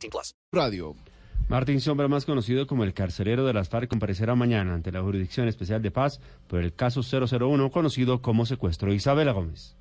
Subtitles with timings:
[0.00, 0.34] 18 plus.
[0.52, 0.96] Radio.
[1.48, 5.48] Martín Sombra, más conocido como el carcelero de las FARC, comparecerá mañana ante la Jurisdicción
[5.48, 9.76] Especial de Paz por el caso 001, conocido como secuestro de Isabela Gómez.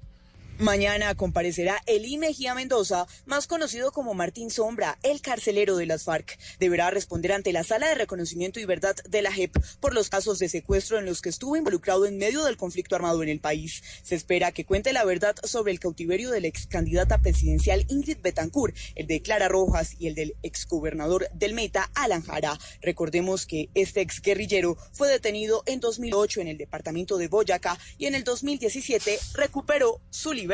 [0.59, 6.37] Mañana comparecerá Elí Mejía Mendoza, más conocido como Martín Sombra, el carcelero de las FARC.
[6.59, 10.37] Deberá responder ante la Sala de Reconocimiento y Verdad de la JEP por los casos
[10.37, 13.81] de secuestro en los que estuvo involucrado en medio del conflicto armado en el país.
[14.03, 18.17] Se espera que cuente la verdad sobre el cautiverio de la ex candidata presidencial Ingrid
[18.21, 22.59] Betancourt, el de Clara Rojas y el del exgobernador del Meta, Alan Jara.
[22.81, 28.07] Recordemos que este ex guerrillero fue detenido en 2008 en el departamento de Boyacá y
[28.07, 30.48] en el 2017 recuperó su libertad.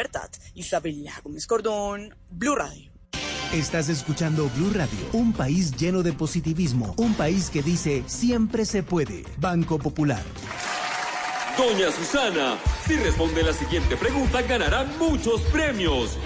[0.53, 2.91] Isabela Gómez Cordón, Blue Radio.
[3.53, 8.83] Estás escuchando Blue Radio, un país lleno de positivismo, un país que dice siempre se
[8.83, 9.23] puede.
[9.37, 10.21] Banco Popular.
[11.57, 16.17] Doña Susana, si responde la siguiente pregunta ganará muchos premios.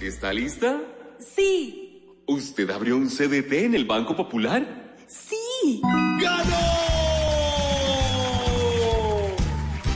[0.00, 0.80] ¿Está lista?
[1.20, 2.02] Sí.
[2.26, 4.96] ¿Usted abrió un CDT en el Banco Popular?
[5.06, 5.80] Sí.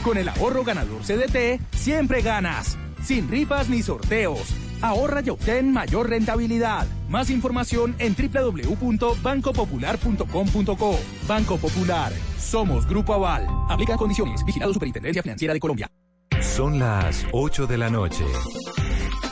[0.01, 2.77] Con el ahorro ganador CDT, siempre ganas.
[3.03, 4.55] Sin rifas ni sorteos.
[4.81, 6.87] Ahorra y obtén mayor rentabilidad.
[7.09, 10.99] Más información en www.bancopopular.com.co.
[11.27, 12.11] Banco Popular.
[12.37, 13.45] Somos Grupo Aval.
[13.69, 14.43] Aplica condiciones.
[14.45, 15.87] Vigilado Superintendencia Financiera de Colombia.
[16.41, 18.25] Son las 8 de la noche.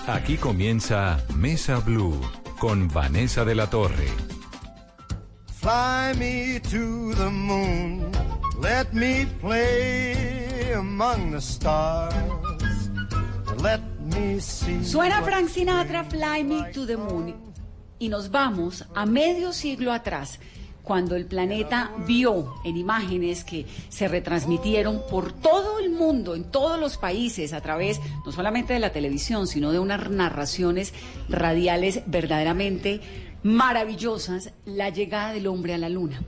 [0.07, 2.17] Aquí comienza Mesa Blue
[2.59, 4.07] con Vanessa de la Torre.
[5.59, 8.09] Fly me to the moon.
[8.61, 12.13] Let me play among the stars.
[14.83, 17.35] Suena Frank Sinatra, Fly Me to the Moon.
[17.99, 20.39] Y nos vamos a medio siglo atrás,
[20.81, 26.79] cuando el planeta vio en imágenes que se retransmitieron por todo el mundo, en todos
[26.79, 30.93] los países, a través no solamente de la televisión, sino de unas narraciones
[31.27, 33.01] radiales verdaderamente
[33.43, 36.21] maravillosas, la llegada del hombre a la luna.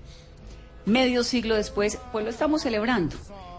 [0.85, 3.16] Medio siglo después, pues lo estamos celebrando.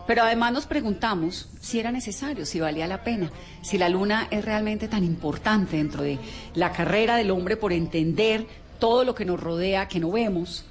[0.07, 3.31] Pero además nos preguntamos si era necesario, si valía la pena,
[3.63, 6.19] si la luna es realmente tan importante dentro de
[6.55, 8.47] la carrera del hombre por entender
[8.79, 10.65] todo lo que nos rodea, que no vemos,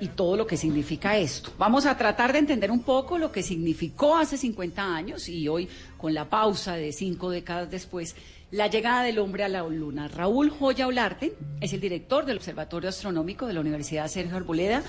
[0.00, 1.52] y todo lo que significa esto.
[1.56, 5.68] Vamos a tratar de entender un poco lo que significó hace 50 años y hoy,
[5.96, 8.16] con la pausa de cinco décadas después,
[8.50, 10.08] la llegada del hombre a la luna.
[10.08, 14.82] Raúl Joya Olarte es el director del Observatorio Astronómico de la Universidad Sergio Arboleda.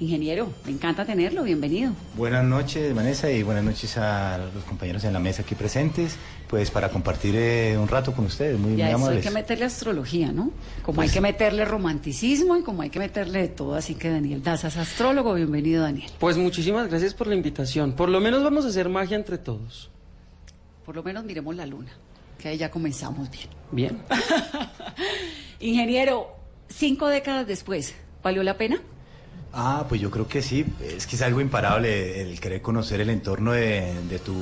[0.00, 1.90] Ingeniero, me encanta tenerlo, bienvenido.
[2.16, 6.14] Buenas noches, Vanessa, y buenas noches a los compañeros en la mesa aquí presentes,
[6.46, 9.24] pues para compartir eh, un rato con ustedes, muy, Y a muy eso hay amables.
[9.24, 10.52] que meterle astrología, ¿no?
[10.82, 13.74] Como Pues- hay que meterle romanticismo y como hay que meterle de todo.
[13.74, 16.12] Así que Daniel Daza es astrólogo, bienvenido Daniel.
[16.20, 17.92] Pues muchísimas gracias por la invitación.
[17.94, 19.90] Por lo menos vamos a hacer magia entre todos.
[20.86, 21.90] Por lo menos miremos la luna,
[22.38, 23.48] que ahí ya comenzamos bien.
[23.72, 23.98] Bien.
[25.58, 26.28] Ingeniero,
[26.68, 28.80] cinco décadas después, ¿valió la pena?
[29.52, 33.08] Ah, pues yo creo que sí, es que es algo imparable el querer conocer el
[33.08, 34.34] entorno de, de tu,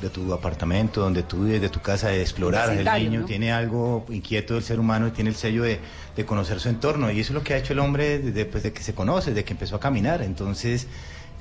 [0.00, 2.70] de tu apartamento, donde tú vives, de tu casa, de explorar.
[2.70, 3.26] El niño ¿no?
[3.26, 5.80] tiene algo inquieto del ser humano y tiene el sello de,
[6.14, 7.10] de conocer su entorno.
[7.10, 9.30] Y eso es lo que ha hecho el hombre desde pues, de que se conoce,
[9.30, 10.22] desde que empezó a caminar.
[10.22, 10.86] Entonces,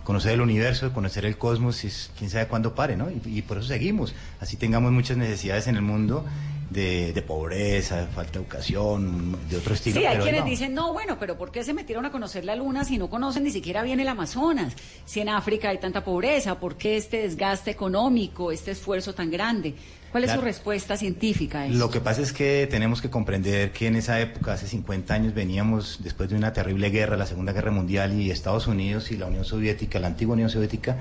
[0.03, 3.11] conocer el universo, conocer el cosmos, es, quién sabe cuándo pare, ¿no?
[3.11, 4.15] Y, y por eso seguimos.
[4.39, 6.25] Así tengamos muchas necesidades en el mundo
[6.69, 9.99] de, de pobreza, de falta de educación, de otro estilo.
[9.99, 10.47] sí, hay quienes no.
[10.47, 13.43] dicen, no, bueno, pero ¿por qué se metieron a conocer la luna si no conocen
[13.43, 14.73] ni siquiera bien el Amazonas?
[15.05, 19.75] Si en África hay tanta pobreza, ¿por qué este desgaste económico, este esfuerzo tan grande?
[20.15, 21.77] ¿Cuál es su respuesta científica a eso?
[21.77, 25.33] Lo que pasa es que tenemos que comprender que en esa época, hace 50 años,
[25.33, 29.25] veníamos después de una terrible guerra, la Segunda Guerra Mundial, y Estados Unidos y la
[29.25, 30.99] Unión Soviética, la antigua Unión Soviética,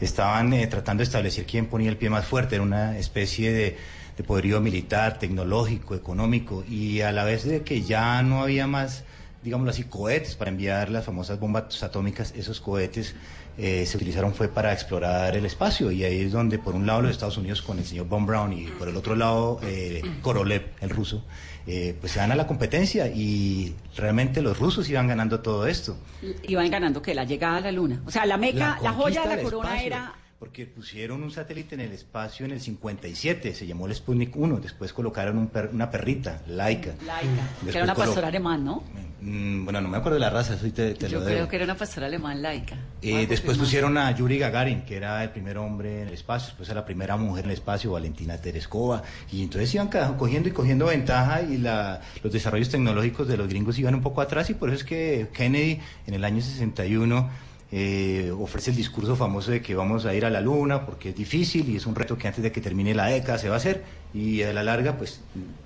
[0.00, 2.56] estaban eh, tratando de establecer quién ponía el pie más fuerte.
[2.56, 3.76] Era una especie de,
[4.16, 9.04] de poderío militar, tecnológico, económico, y a la vez de que ya no había más,
[9.42, 13.14] digámoslo así, cohetes para enviar las famosas bombas atómicas, esos cohetes
[13.58, 17.00] eh, se utilizaron fue para explorar el espacio y ahí es donde por un lado
[17.00, 20.72] los Estados Unidos con el señor Von Braun y por el otro lado eh, Korolev,
[20.82, 21.24] el ruso,
[21.66, 25.96] eh, pues se dan a la competencia y realmente los rusos iban ganando todo esto.
[26.42, 28.02] Iban ganando que la llegada a la luna.
[28.04, 31.76] O sea, la meca, la, joya de la corona espacio, era Porque pusieron un satélite
[31.76, 35.70] en el espacio en el 57, se llamó el Sputnik 1, después colocaron un per-
[35.72, 36.90] una perrita, Laika.
[37.06, 38.82] Laica, que era una pastora alemán, ¿no?
[39.22, 41.48] Mm, bueno, no me acuerdo de la raza, eso te, te Yo lo creo debo.
[41.48, 42.76] que era una pastora alemán laica.
[43.00, 46.68] Eh, después pusieron a Yuri Gagarin, que era el primer hombre en el espacio, después
[46.68, 50.84] a la primera mujer en el espacio, Valentina Tereskova, y entonces iban cogiendo y cogiendo
[50.84, 54.68] ventaja y la- los desarrollos tecnológicos de los gringos iban un poco atrás y por
[54.68, 57.30] eso es que Kennedy en el año 61
[57.72, 61.16] eh, ofrece el discurso famoso de que vamos a ir a la luna porque es
[61.16, 63.58] difícil y es un reto que antes de que termine la década se va a
[63.58, 63.82] hacer
[64.14, 65.20] y a la larga pues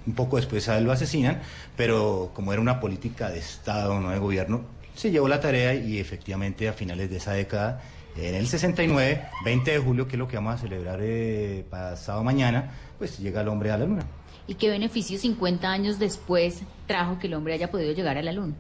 [0.07, 1.41] un poco después lo asesinan,
[1.77, 4.63] pero como era una política de Estado, no de gobierno,
[4.95, 7.83] se llevó la tarea y efectivamente a finales de esa década,
[8.17, 12.25] en el 69, 20 de julio, que es lo que vamos a celebrar eh, pasado
[12.25, 14.03] mañana, pues llega el hombre a la luna.
[14.47, 18.33] ¿Y qué beneficio 50 años después trajo que el hombre haya podido llegar a la
[18.33, 18.55] luna?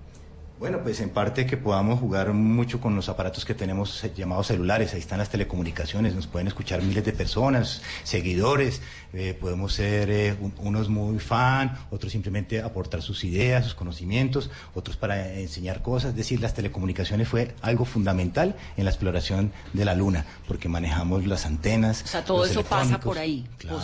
[0.61, 4.49] Bueno, pues en parte que podamos jugar mucho con los aparatos que tenemos eh, llamados
[4.49, 8.83] celulares, ahí están las telecomunicaciones, nos pueden escuchar miles de personas, seguidores,
[9.15, 14.51] eh, podemos ser eh, un- unos muy fan, otros simplemente aportar sus ideas, sus conocimientos,
[14.75, 19.87] otros para enseñar cosas, es decir, las telecomunicaciones fue algo fundamental en la exploración de
[19.87, 22.03] la luna, porque manejamos las antenas.
[22.05, 23.47] O sea, todo los eso pasa por ahí.
[23.56, 23.81] Claro.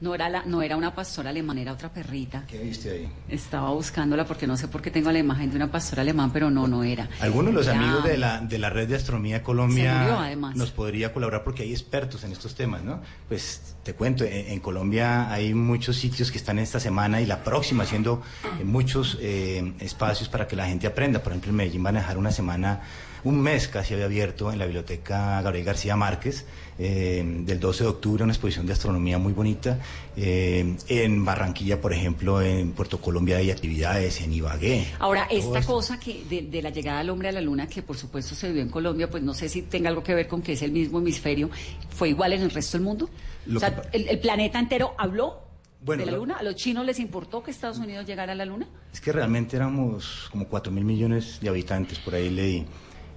[0.00, 2.44] No era, la, no era una pastora alemana, era otra perrita.
[2.46, 3.08] ¿Qué viste ahí?
[3.28, 6.50] Estaba buscándola porque no sé por qué tengo la imagen de una pastora alemán, pero
[6.50, 7.08] no, no era.
[7.20, 10.56] Algunos de los Era- amigos de la, de la red de astronomía Colombia murió, además.
[10.56, 13.00] nos podría colaborar porque hay expertos en estos temas, ¿no?
[13.28, 17.44] Pues te cuento, en, en Colombia hay muchos sitios que están esta semana y la
[17.44, 18.22] próxima haciendo
[18.60, 21.22] eh, muchos eh, espacios para que la gente aprenda.
[21.22, 22.80] Por ejemplo, en Medellín van a dejar una semana,
[23.24, 26.46] un mes casi había abierto en la biblioteca Gabriel García Márquez,
[26.78, 29.78] eh, del 12 de octubre, una exposición de astronomía muy bonita.
[30.16, 34.86] Eh, en Barranquilla, por ejemplo, en Puerto Colombia hay actividades, en Ibagué.
[34.98, 37.96] Ahora, esta cosa que de, de la llegada del hombre a la luna, que por
[37.96, 40.52] supuesto se vivió en Colombia, pues no sé si tenga algo que ver con que
[40.52, 41.50] es el mismo hemisferio,
[41.90, 43.10] ¿fue igual en el resto del mundo?
[43.46, 45.40] Lo o sea, que el, el planeta entero habló
[45.80, 46.36] Bueno, de la luna.
[46.38, 48.68] ¿A los chinos les importó que Estados Unidos llegara a la luna?
[48.92, 52.66] Es que realmente éramos como 4 mil millones de habitantes, por ahí leí,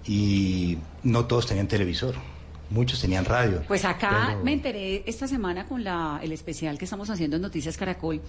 [0.05, 2.15] y no todos tenían televisor,
[2.69, 3.63] muchos tenían radio.
[3.67, 7.41] Pues acá Pero- me enteré esta semana con la, el especial que estamos haciendo en
[7.41, 8.21] Noticias Caracol,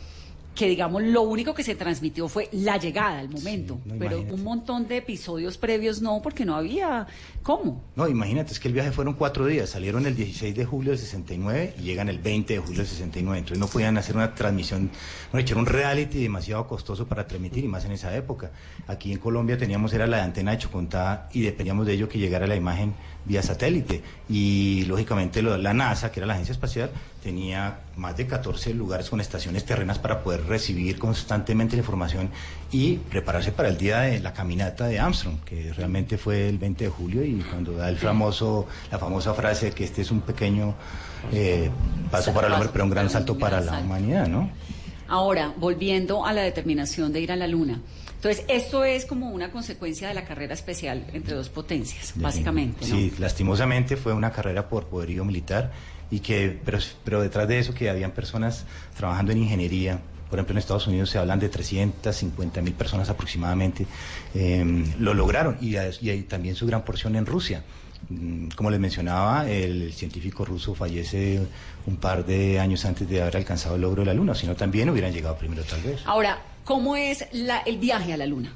[0.55, 4.43] que digamos lo único que se transmitió fue la llegada, el momento, no, pero un
[4.45, 7.07] montón de episodios previos no, porque no había
[7.43, 7.83] cómo.
[7.97, 10.99] No, imagínate, es que el viaje fueron cuatro días, salieron el 16 de julio del
[10.99, 14.91] 69 y llegan el 20 de julio del 69, entonces no podían hacer una transmisión,
[15.33, 18.51] no era un reality demasiado costoso para transmitir y más en esa época.
[18.87, 22.47] Aquí en Colombia teníamos, era la antena de Chocontá y dependíamos de ello que llegara
[22.47, 26.91] la imagen vía satélite y lógicamente lo- la NASA, que era la agencia espacial,
[27.23, 32.31] tenía más de 14 lugares con estaciones terrenas para poder recibir constantemente la información
[32.73, 36.85] y prepararse para el día de la caminata de Armstrong, que realmente fue el 20
[36.85, 40.75] de julio y cuando da el famoso, la famosa frase que este es un pequeño
[41.33, 41.71] eh,
[42.11, 44.51] paso para el hombre, pero un gran salto para la humanidad, ¿no?
[45.09, 47.81] Ahora, volviendo a la determinación de ir a la luna.
[48.23, 52.95] Entonces, esto es como una consecuencia de la carrera especial entre dos potencias, básicamente, ¿no?
[52.95, 55.73] Sí, lastimosamente fue una carrera por poderío militar
[56.09, 58.65] y que, pero, pero detrás de eso que habían personas
[58.97, 59.99] trabajando en ingeniería.
[60.31, 63.87] Por ejemplo, en Estados Unidos se hablan de 350 mil personas aproximadamente.
[64.37, 67.65] eh, lo lograron y, y también su gran porción en Rusia.
[68.09, 71.41] Mm, Como les mencionaba, el científico ruso fallece
[71.87, 74.55] un par de años antes de haber alcanzado el logro de la Luna, si no
[74.55, 76.01] también hubieran llegado primero tal vez.
[76.07, 78.53] Ahora, ¿cómo es la- el viaje a la luna?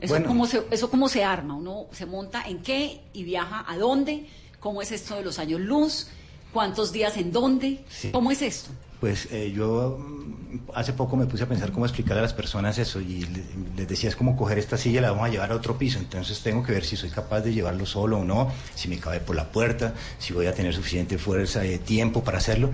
[0.00, 0.26] ¿Eso, Bueno.
[0.28, 1.54] cómo se, ¿Eso cómo se arma?
[1.54, 4.26] ¿Uno se monta en qué y viaja a dónde?
[4.60, 6.08] ¿Cómo es esto de los años luz?
[6.52, 7.84] ¿Cuántos días en dónde?
[7.88, 8.10] Sí.
[8.10, 8.70] ¿Cómo es esto?
[9.00, 12.78] Pues eh, yo mm, hace poco me puse a pensar cómo explicarle a las personas
[12.78, 13.44] eso y le-
[13.76, 15.98] les decía es como coger esta silla y la vamos a llevar a otro piso,
[15.98, 19.20] entonces tengo que ver si soy capaz de llevarlo solo o no, si me cabe
[19.20, 22.70] por la puerta, si voy a tener suficiente fuerza y tiempo para hacerlo.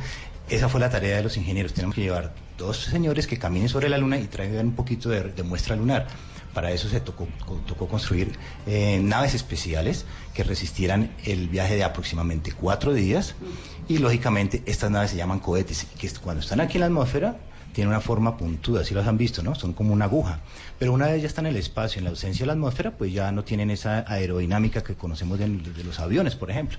[0.49, 3.89] Esa fue la tarea de los ingenieros, tenemos que llevar dos señores que caminen sobre
[3.89, 6.07] la luna y traigan un poquito de, muestra lunar.
[6.55, 8.33] Para eso se tocó, co- tocó construir
[8.67, 13.35] eh, naves especiales que resistieran el viaje de aproximadamente cuatro días
[13.89, 17.37] y lógicamente estas naves se llaman cohetes que cuando están aquí en la atmósfera
[17.73, 19.55] tienen una forma puntuda, si las han visto, ¿no?
[19.55, 20.41] Son como una aguja.
[20.81, 23.13] Pero una vez ya están en el espacio, en la ausencia de la atmósfera, pues
[23.13, 25.49] ya no tienen esa aerodinámica que conocemos de
[25.85, 26.79] los aviones, por ejemplo.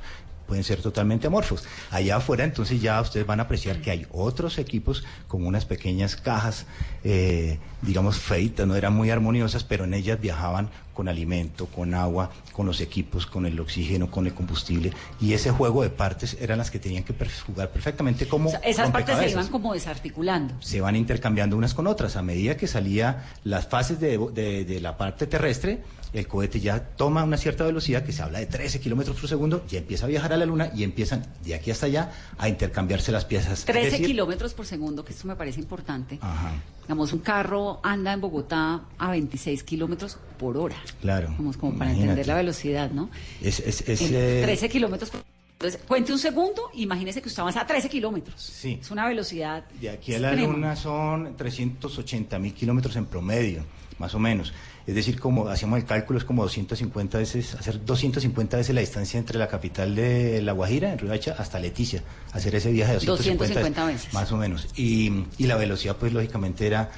[0.52, 1.64] Pueden ser totalmente amorfos.
[1.92, 6.18] Allá afuera, entonces ya ustedes van a apreciar que hay otros equipos con unas pequeñas
[6.18, 6.66] cajas,
[7.06, 12.30] eh, digamos, feitas, no eran muy armoniosas, pero en ellas viajaban con alimento, con agua,
[12.52, 14.92] con los equipos, con el oxígeno, con el combustible.
[15.20, 17.14] Y ese juego de partes eran las que tenían que
[17.46, 20.54] jugar perfectamente como O sea, esas partes se iban como desarticulando.
[20.60, 22.16] se van intercambiando unas con otras.
[22.18, 25.82] A medida que salía las fases de, de- de la parte terrestre,
[26.14, 29.64] el cohete ya toma una cierta velocidad, que se habla de 13 kilómetros por segundo,
[29.70, 33.14] ya empieza a viajar a la luna y empiezan de aquí hasta allá a intercambiarse
[33.14, 33.60] las piezas.
[33.60, 36.20] Es 13 decir, kilómetros por segundo, que esto me parece importante.
[36.22, 36.52] Ajá,
[36.84, 40.76] Digamos, un carro anda en Bogotá a 26 kilómetros por hora.
[41.00, 41.34] claro.
[41.38, 42.02] Como, como para Imagínate.
[42.02, 43.10] entender la velocidad, ¿no?
[43.42, 45.22] Es, es, es, En eh, 13 kilómetros por
[45.54, 48.42] Entonces, cuente un segundo, imagínese que usted avanza a 13 kilómetros.
[48.42, 48.80] Sí.
[48.82, 49.64] Es una velocidad.
[49.80, 50.54] De aquí a la extrema.
[50.54, 53.64] luna son 380 mil kilómetros en promedio,
[54.00, 54.52] más o menos.
[54.88, 59.20] Es decir, como hacíamos el cálculo, es como 250 veces, hacer 250 veces la distancia
[59.20, 62.04] entre la capital de La Guajira, en Riohacha, hasta Leticia.
[62.34, 64.14] Hacer ese viaje de 250, 250 veces.
[64.16, 64.68] Más o menos.
[64.76, 66.90] Y, y la velocidad, pues lógicamente era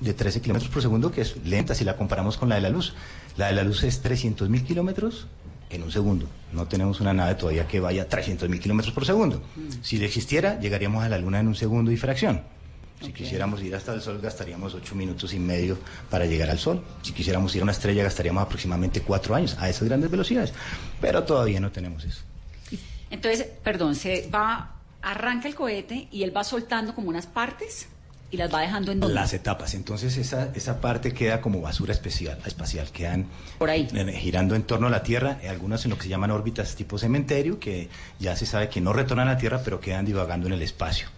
[0.00, 2.70] de 13 kilómetros por segundo, que es lenta si la comparamos con la de la
[2.70, 2.94] luz.
[3.36, 5.26] La de la luz es 300 mil kilómetros
[5.70, 6.26] en un segundo.
[6.52, 9.42] No tenemos una nave todavía que vaya a 300 mil kilómetros por segundo.
[9.82, 12.42] Si existiera, llegaríamos a la Luna en un segundo y fracción.
[13.00, 15.76] Si quisiéramos ir hasta el Sol, gastaríamos ocho minutos y medio
[16.08, 16.82] para llegar al Sol.
[17.02, 20.54] Si quisiéramos ir a una estrella, gastaríamos aproximadamente cuatro años a esas grandes velocidades.
[21.00, 22.22] Pero todavía no tenemos eso.
[23.10, 27.88] Entonces, perdón, se va, arranca el cohete y él va soltando como unas partes
[28.30, 29.14] y las va dejando en donde.
[29.14, 29.74] Las etapas.
[29.74, 32.90] Entonces esa, esa parte queda como basura especial, espacial.
[32.90, 33.26] Quedan
[33.58, 33.88] Por ahí.
[34.18, 36.98] girando en torno a la Tierra, eh, algunas en lo que se llaman órbitas tipo
[36.98, 40.54] cementerio, que ya se sabe que no retornan a la Tierra, pero quedan divagando en
[40.54, 41.08] el espacio.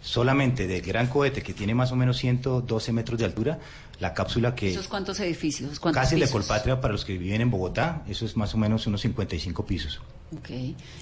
[0.00, 3.58] Solamente del gran cohete que tiene más o menos 112 metros de altura,
[3.98, 4.70] la cápsula que...
[4.70, 5.80] ¿Esos cuántos edificios?
[5.80, 6.32] ¿Cuántos Casi de pisos?
[6.32, 10.00] Colpatria para los que viven en Bogotá, eso es más o menos unos 55 pisos.
[10.36, 10.50] Ok.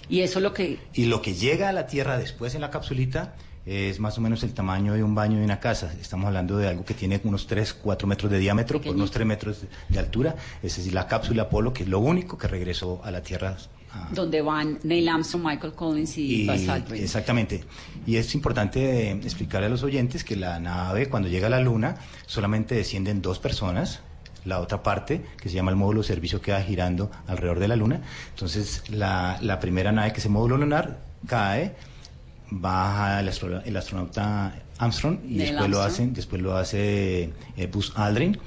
[0.08, 0.78] Y eso es lo que.
[0.94, 3.34] Y lo que llega a la Tierra después en la capsulita
[3.66, 5.92] es más o menos el tamaño de un baño de una casa.
[6.00, 9.26] Estamos hablando de algo que tiene unos 3, 4 metros de diámetro por unos 3
[9.26, 10.36] metros de altura.
[10.62, 13.56] Es decir, la cápsula Apolo, que es lo único que regresó a la Tierra.
[13.92, 17.02] ah, Donde van Neil Armstrong, Michael Collins y, y- Buzz Aldrin.
[17.02, 17.64] exactamente.
[18.06, 21.60] Y es importante eh, explicarle a los oyentes que la nave, cuando llega a la
[21.60, 24.00] Luna, solamente descienden dos personas.
[24.44, 27.76] La otra parte, que se llama el módulo de servicio, queda girando alrededor de la
[27.76, 28.02] Luna.
[28.28, 31.74] Entonces, la, la primera nave, que es el módulo lunar, cae,
[32.50, 37.92] baja el, astro- el astronauta Armstrong y después lo, hacen, después lo hace eh, Buzz
[37.96, 38.38] Aldrin.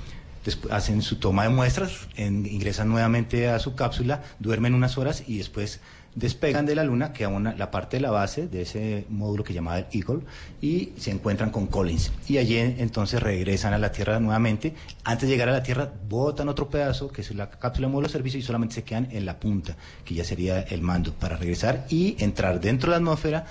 [0.45, 5.23] Después hacen su toma de muestras, en- ingresan nuevamente a su cápsula, duermen unas horas
[5.27, 5.81] y después
[6.15, 9.43] despegan de la Luna, que a una, la parte de la base de ese módulo
[9.43, 10.21] que llamaba el Eagle,
[10.61, 12.11] y se encuentran con Collins.
[12.27, 14.73] Y allí entonces regresan a la Tierra nuevamente.
[15.03, 18.07] Antes de llegar a la Tierra, botan otro pedazo, que es la cápsula de módulo
[18.07, 19.75] de servicio, y solamente se quedan en la punta,
[20.05, 23.45] que ya sería el mando, para regresar y entrar dentro de la atmósfera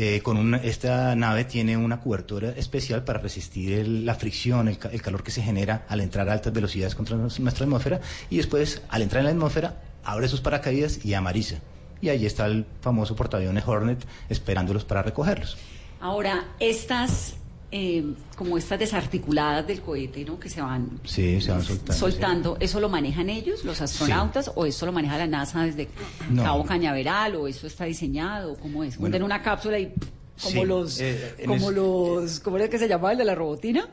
[0.00, 5.02] eh, con esta nave tiene una cobertura especial para resistir la fricción, el, ca- el
[5.02, 8.00] calor que se genera al entrar a altas velocidades contra nuestra atmósfera
[8.30, 11.56] y después al entrar en la atmósfera abre sus paracaídas y amariza.
[12.00, 15.56] Y ahí está el famoso portaaviones Hornet esperándolos para recogerlos.
[16.00, 17.34] Ahora, estas,
[17.70, 20.38] eh, como estas desarticuladas del cohete, ¿no?
[20.40, 21.92] Que se van Sí, se van soltando.
[21.92, 21.98] sí.
[21.98, 25.88] soltando, ¿eso lo manejan ellos, los astronautas, o eso lo maneja la NASA desde
[26.30, 26.42] No.
[26.42, 28.56] Cabo Cañaveral, o eso está diseñado?
[28.56, 28.96] ¿Cómo es?
[28.96, 29.24] Bueno.
[29.24, 30.08] Una cápsula y pff,
[30.42, 33.34] como Sí, los, eh, como es- los, ¿cómo era que se llamaba el de la
[33.34, 33.86] robotina?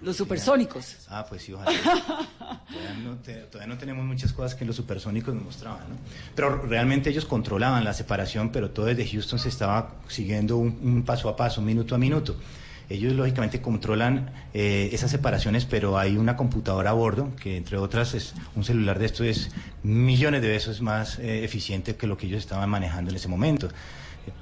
[0.00, 0.96] Los supersónicos.
[1.08, 1.70] Ah, pues sí, ojalá.
[2.68, 5.96] todavía, no, te- todavía no tenemos muchas cosas que los supersónicos nos mostraban, ¿no?
[6.36, 11.02] Pero realmente ellos controlaban la separación, pero todo desde Houston se estaba siguiendo un, un
[11.04, 12.36] paso a paso, un minuto a minuto.
[12.90, 18.14] Ellos lógicamente controlan eh, esas separaciones, pero hay una computadora a bordo, que entre otras
[18.14, 19.50] es un celular de esto es
[19.82, 23.68] millones de veces más eh, eficiente que lo que ellos estaban manejando en ese momento.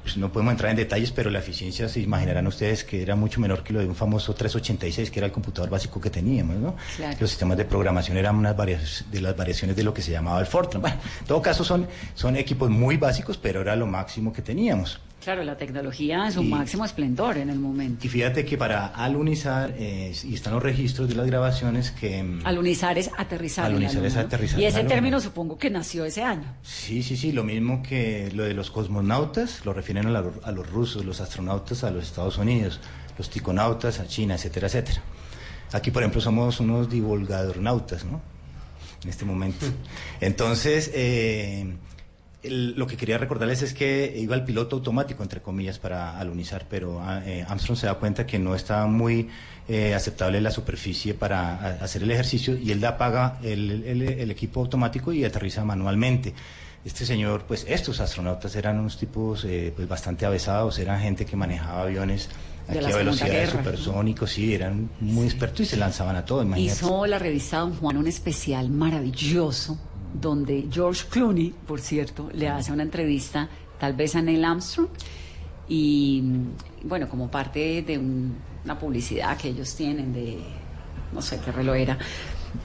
[0.03, 3.41] Pues no podemos entrar en detalles, pero la eficiencia se imaginarán ustedes que era mucho
[3.41, 6.77] menor que lo de un famoso 386, que era el computador básico que teníamos, ¿no?
[6.97, 7.17] Claro.
[7.21, 10.41] Los sistemas de programación eran unas varias, de las variaciones de lo que se llamaba
[10.41, 10.83] el Fortran.
[10.83, 15.01] Bueno, en todo caso son, son equipos muy básicos, pero era lo máximo que teníamos.
[15.27, 18.07] Claro, la tecnología en su Y- máximo esplendor en el momento.
[18.07, 22.23] Y fíjate que para alunizar, eh, y están los registros de las grabaciones que...
[22.23, 23.65] mm, Alunizar es aterrizar.
[23.67, 26.45] Alunizar es aterrizar Y ese término supongo que nació ese año.
[26.63, 30.53] Sí, sí, sí, lo mismo que lo de los cosmonautas, lo refieren a, la- a
[30.53, 32.79] los rusos, los astronautas a los Estados Unidos,
[33.19, 35.03] los ticonautas a China, etcétera, etcétera.
[35.73, 38.21] Aquí, por ejemplo, somos unos divulgadornautas, ¿no?
[39.03, 39.67] En este momento.
[40.21, 41.75] Entonces, eh,
[42.47, 46.67] el- lo que quería recordarles es que iba el piloto automático, entre comillas, para alunizar,
[46.71, 49.29] pero ah, eh, Armstrong se da cuenta que no estaba muy
[49.69, 54.03] eh, aceptable la superficie para a- hacer el ejercicio y él da apaga el, el-
[54.03, 56.33] el equipo automático y aterriza manualmente.
[56.85, 61.35] Este señor, pues estos astronautas eran unos tipos eh, pues bastante avesados, eran gente que
[61.35, 62.29] manejaba aviones
[62.69, 66.77] aquí a velocidades supersónicos, sí, eran muy expertos y se lanzaban a todo, imagínate.
[66.85, 69.77] Hizo la revista Don Juan un especial maravilloso
[70.21, 74.89] donde George Clooney, por cierto, le hace una entrevista tal vez a Neil Armstrong
[75.69, 80.39] y mm, bueno, como parte de un- una publicidad que ellos tienen de
[81.13, 81.99] no sé qué reloj era,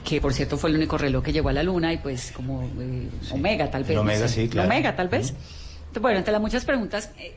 [0.04, 2.62] que por cierto fue el único reloj que llegó a la luna y pues como
[2.80, 3.90] eh, Omega tal vez.
[3.90, 4.42] El no Omega, sé.
[4.42, 4.68] sí, claro.
[4.68, 5.34] Omega tal vez.
[6.00, 7.34] Bueno, entre las muchas preguntas, eh,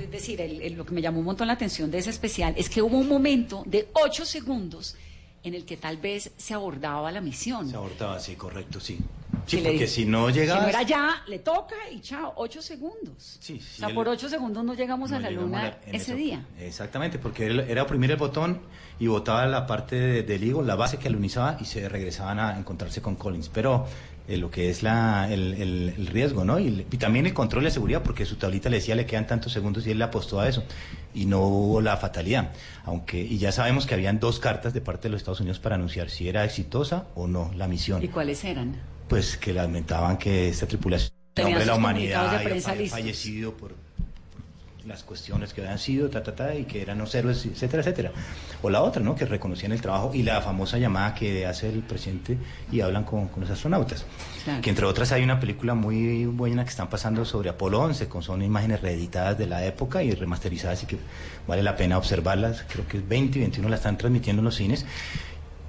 [0.00, 2.54] es decir, el- el- lo que me llamó un montón la atención de ese especial
[2.56, 4.96] es que hubo un momento de ocho segundos
[5.44, 7.68] en el que tal vez se abordaba la misión.
[7.68, 8.98] Se abortaba, sí, correcto, sí.
[9.46, 10.60] Sí, porque si no llegaba...
[10.60, 13.38] Si no era ya, le toca y chao, ocho segundos.
[13.40, 15.94] Sí, o sea, por ocho segundos no llegamos a la llegamos luna a la- en
[15.96, 16.46] ese día.
[16.60, 18.60] Exactamente, porque él era oprimir el botón
[19.00, 22.56] y botaba la parte de- del higo, la base que alunizaba y se regresaban a
[22.58, 23.48] encontrarse con Collins.
[23.48, 23.86] Pero
[24.28, 26.60] eh, lo que es la, el, el- el riesgo, ¿no?
[26.60, 29.52] Y, y también el control de seguridad, porque su tablita le decía le quedan tantos
[29.52, 30.62] segundos y él le apostó a eso.
[31.14, 32.52] Y no hubo la fatalidad.
[32.84, 35.74] Aunque, y ya sabemos que habían dos cartas de parte de los Estados Unidos para
[35.74, 38.02] anunciar si era exitosa o no la misión.
[38.02, 38.76] ¿Y cuáles eran?
[39.08, 43.74] Pues que lamentaban que esta tripulación, en nombre de la humanidad, de había fallecido por
[44.86, 48.12] las cuestiones que habían sido, ta, ta, ta, y que eran los héroes, etcétera, etcétera.
[48.62, 49.14] O la otra, ¿no?
[49.14, 52.38] Que reconocían el trabajo y la famosa llamada que hace el presidente
[52.70, 54.04] y hablan con, con los astronautas.
[54.60, 58.22] Que entre otras hay una película muy buena que están pasando sobre Apolo 11, con
[58.22, 60.98] son imágenes reeditadas de la época y remasterizadas y que
[61.46, 62.64] vale la pena observarlas.
[62.68, 64.84] Creo que es 20 y 21 la están transmitiendo en los cines.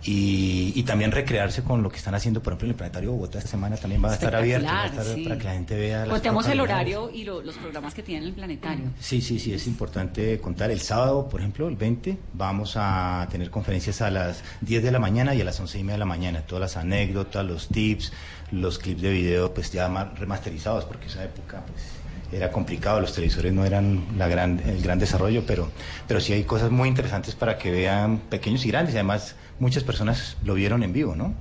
[0.06, 3.38] Y, y también recrearse con lo que están haciendo, por ejemplo, en el Planetario Bogotá
[3.38, 5.24] esta semana también va a estar abierto va a estar sí.
[5.24, 8.34] para que la gente vea Contemos el horario y lo- los programas que tiene el
[8.34, 8.86] planetario.
[9.00, 10.72] Sí, sí, sí, es importante contar.
[10.72, 15.00] El sábado, por ejemplo, el 20, vamos a tener conferencias a las 10 de la
[15.00, 16.42] mañana y a las 11 y media de la mañana.
[16.42, 18.12] Todas las anécdotas, los tips,
[18.52, 21.82] los clips de video, pues ya remasterizados, porque esa época, pues
[22.34, 25.70] era complicado, los televisores no eran la gran, el gran desarrollo, pero,
[26.08, 28.96] pero sí hay cosas muy interesantes para que vean pequeños y grandes.
[28.96, 31.34] Además, muchas personas lo vieron en vivo, ¿no?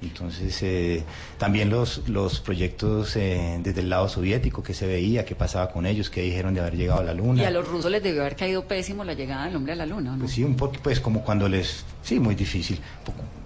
[0.00, 1.02] Entonces, eh,
[1.38, 5.86] también los, los proyectos eh, desde el lado soviético, que se veía, qué pasaba con
[5.86, 7.42] ellos, qué dijeron de haber llegado a la Luna.
[7.42, 9.86] Y a los rusos les debió haber caído pésimo la llegada del hombre a la
[9.86, 10.18] luna, ¿no?
[10.20, 11.84] Pues sí, un poco, pues como cuando les...
[12.02, 12.80] Sí, muy difícil.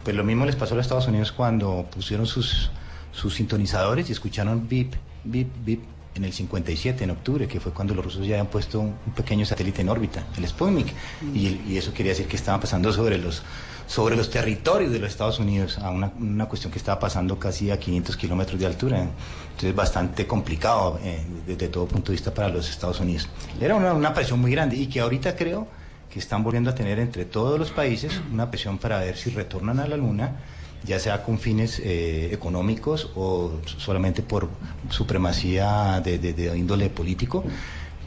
[0.05, 2.71] Pues lo mismo les pasó a los Estados Unidos cuando pusieron sus,
[3.13, 4.95] sus sintonizadores y escucharon bip,
[5.25, 5.81] bip, bip
[6.15, 9.47] en el 57, en octubre, que fue cuando los rusos ya habían puesto un, pequeño
[9.47, 10.89] satélite en órbita, el Sputnik.
[11.35, 13.43] Y, el- y eso quería decir que estaban pasando sobre los
[13.93, 17.71] sobre los territorios de los Estados Unidos, a una, una cuestión que estaba pasando casi
[17.71, 19.03] a 500 kilómetros de altura.
[19.51, 23.29] Entonces, bastante complicado eh, desde todo punto de vista para los Estados Unidos.
[23.61, 25.67] Era una, una presión muy grande y que ahorita creo
[26.11, 29.79] que están volviendo a tener entre todos los países una presión para ver si retornan
[29.79, 30.37] a la Luna,
[30.85, 34.49] ya sea con fines eh, económicos o solamente por
[34.89, 37.45] supremacía de, de- de índole político,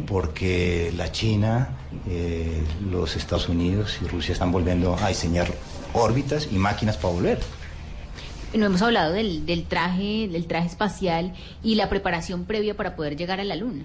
[0.08, 1.70] porque la China,
[2.08, 5.48] eh, los Estados Unidos y Rusia están volviendo a diseñar
[5.94, 7.40] órbitas y máquinas para volver.
[8.54, 13.18] No hemos hablado del, del traje, del traje espacial y la preparación previa para poder
[13.18, 13.84] llegar a la luna.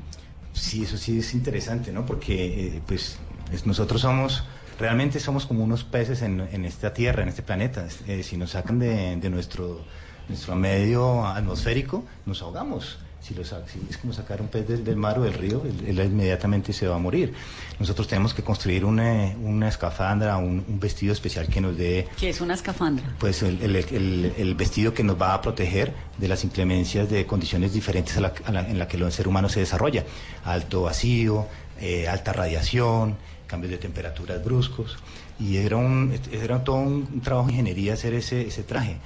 [0.53, 2.07] Sí, eso sí es interesante, ¿no?
[2.07, 3.18] Porque eh, pues
[3.53, 4.44] es- nosotros somos,
[4.79, 7.87] realmente somos como unos peces en, en esta tierra, en este planeta.
[8.07, 9.81] Eh, si nos sacan de, de nuestro,
[10.29, 12.99] nuestro medio atmosférico, nos ahogamos.
[13.20, 13.52] Si lo si
[13.90, 16.88] es como sacar un pez del, del mar o del río, él, él inmediatamente se
[16.88, 17.35] va a morir.
[17.78, 22.30] Nosotros tenemos que construir una, una escafandra, un, un vestido especial que nos dé Que
[22.30, 23.14] es una escafandra.
[23.18, 27.26] pues el, el- el- el vestido que nos va a proteger de las inclemencias de
[27.26, 30.04] condiciones diferentes a la, a la- en la que el ser humano se desarrolla.
[30.44, 31.46] Alto vacío,
[31.78, 34.96] eh, alta radiación, cambios de temperaturas bruscos.
[35.38, 38.96] Y era, un, era todo un trabajo de ingeniería hacer ese, ese traje,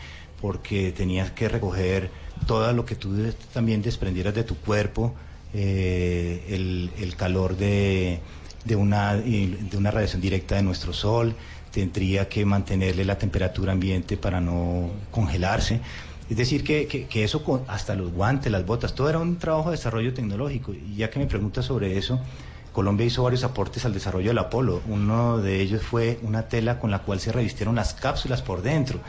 [0.44, 2.10] porque tenías que recoger
[2.46, 3.16] todo lo que tú
[3.54, 5.14] también desprendieras de tu cuerpo,
[5.54, 8.20] eh, el, calor de,
[8.66, 11.34] de, una, de una radiación directa de nuestro sol,
[11.70, 15.80] tendría que mantenerle la temperatura ambiente para no congelarse.
[16.28, 19.78] Es decir, que, que- eso, hasta los guantes, las botas, todo era un trabajo de
[19.78, 20.74] desarrollo tecnológico.
[20.74, 22.20] Y ya que me preguntas sobre eso,
[22.74, 24.82] Colombia hizo varios aportes al desarrollo del Apolo.
[24.88, 29.00] Uno de ellos fue una tela con la cual se revistieron las cápsulas por dentro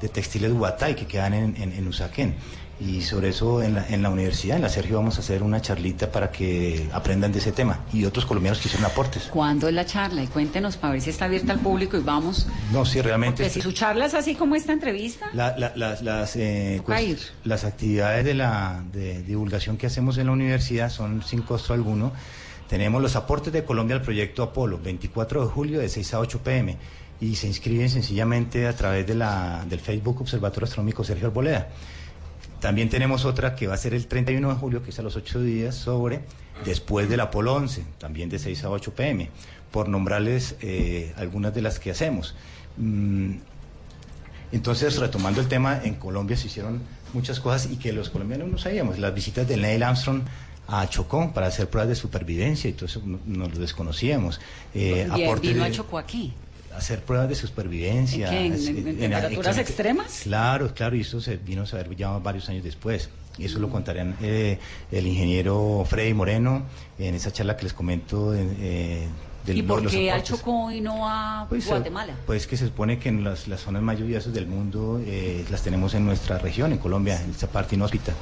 [0.00, 2.34] de textiles Guatay que quedan en, en, en Usaquén.
[2.80, 5.60] Y sobre eso en la, en la universidad, en la Sergio, vamos a hacer una
[5.60, 7.80] charlita para que aprendan de ese tema.
[7.92, 9.24] Y otros colombianos que hicieron aportes.
[9.24, 10.22] ¿Cuándo es la charla?
[10.22, 12.46] Y cuéntenos para ver si está abierta al público y vamos.
[12.72, 13.42] No, sí, realmente...
[13.42, 17.64] Porque si su charla es así como esta entrevista, La- la- las, eh, pues, las
[17.64, 22.12] actividades de, la, de divulgación que hacemos en la universidad son sin costo alguno.
[22.66, 26.38] Tenemos los aportes de Colombia al proyecto Apolo, 24 de julio de 6 a 8
[26.42, 26.78] pm.
[27.20, 31.68] Y se inscriben sencillamente a través de la, del Facebook Observatorio Astronómico Sergio Arboleda.
[32.60, 35.16] También tenemos otra que va a ser el 31 de julio, que es a los
[35.16, 36.20] 8 días, sobre
[36.64, 39.30] después del Apolo 11, también de 6 a 8 pm,
[39.70, 42.34] por nombrarles eh, algunas de las que hacemos.
[42.76, 43.32] Mm,
[44.52, 46.80] entonces, retomando el tema, en Colombia se hicieron
[47.12, 48.98] muchas cosas y que los colombianos no sabíamos.
[48.98, 50.22] Las visitas de Neil Armstrong
[50.68, 54.40] a Chocó para hacer pruebas de supervivencia y todo eso no, no lo desconocíamos.
[54.74, 56.32] Eh, y él vino a de- Chocó aquí.
[56.76, 58.28] Hacer pruebas de supervivencia.
[58.32, 58.52] ¿En?
[58.54, 60.20] ¿En- en- en temperaturas extremas?
[60.22, 63.08] Claro, claro, y eso se vino a saber ya varios años después.
[63.38, 64.58] Y eso lo contarían eh,
[64.92, 66.64] el ingeniero Freddy Moreno
[66.98, 68.34] en esa charla que les comento.
[68.34, 69.06] eh,
[69.46, 70.22] del- ¿Y por qué al.
[70.22, 72.14] Chocó y no a Pues, eh, Guatemala?
[72.26, 75.62] Pues que se supone que en las, las zonas más lluviosas del mundo eh, las
[75.62, 78.12] tenemos en nuestra región, en Colombia, en esta parte inhóspita.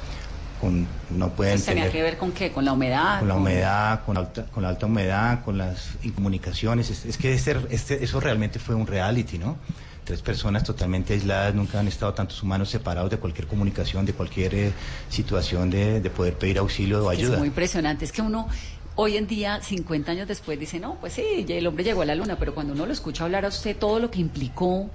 [0.61, 3.19] Con, no pueden Entonces, tenía tener- que ver con qué, con la humedad.
[3.19, 6.89] con la humedad, con la alta, con la alta humedad, con las incomunicaciones.
[6.89, 9.57] Es, es que este, este- eso realmente fue un reality, ¿no?
[10.03, 14.53] Tres personas totalmente aisladas, nunca han estado tantos humanos separados de cualquier comunicación, de cualquier
[14.55, 14.71] eh,
[15.09, 17.37] situación de, de poder pedir auxilio o Es ayuda.
[17.37, 18.03] muy impresionante.
[18.05, 18.47] Es que uno
[18.95, 22.15] hoy en día, 50 años después, dice, no, pues sí, el hombre llegó a la
[22.15, 24.89] luna, pero cuando uno lo escucha hablar a usted, todo lo que implicó,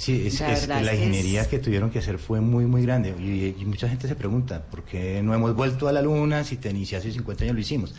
[0.00, 3.14] Sí, es, La es- que ingeniería es- que tuvieron que hacer fue muy, muy grande.
[3.18, 6.56] Y, y mucha gente se pregunta, ¿por qué no hemos vuelto a la Luna si
[6.56, 7.94] te inicié hace 50 años lo hicimos?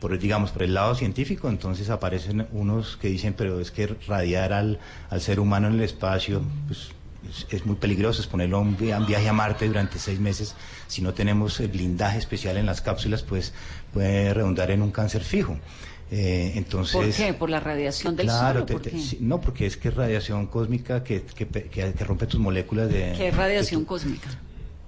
[0.00, 4.52] Por, digamos, por el lado científico, entonces aparecen unos que dicen, pero es que radiar
[4.52, 6.88] al, al ser humano en el espacio pues,
[7.30, 9.98] es, es muy peligroso, es ponerlo a un, vi- a un viaje a Marte durante
[9.98, 10.54] seis meses.
[10.88, 13.54] Si no tenemos el blindaje especial en las cápsulas, pues
[13.94, 15.56] puede redundar en un cáncer fijo.
[16.12, 17.32] Eh, entonces, ¿por qué?
[17.34, 18.82] ¿Por la radiación del Claro, sol?
[18.82, 22.40] te- no, porque es que es radiación cósmica que, que, pe- que- que rompe tus
[22.40, 23.14] moléculas de...
[23.16, 24.28] ¿Qué es radiación cósmica?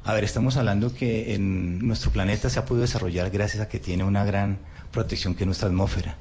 [0.05, 3.79] A ver, estamos hablando que en nuestro planeta se ha podido desarrollar gracias a que
[3.79, 4.59] tiene una gran
[4.91, 6.17] protección que es nuestra atmósfera.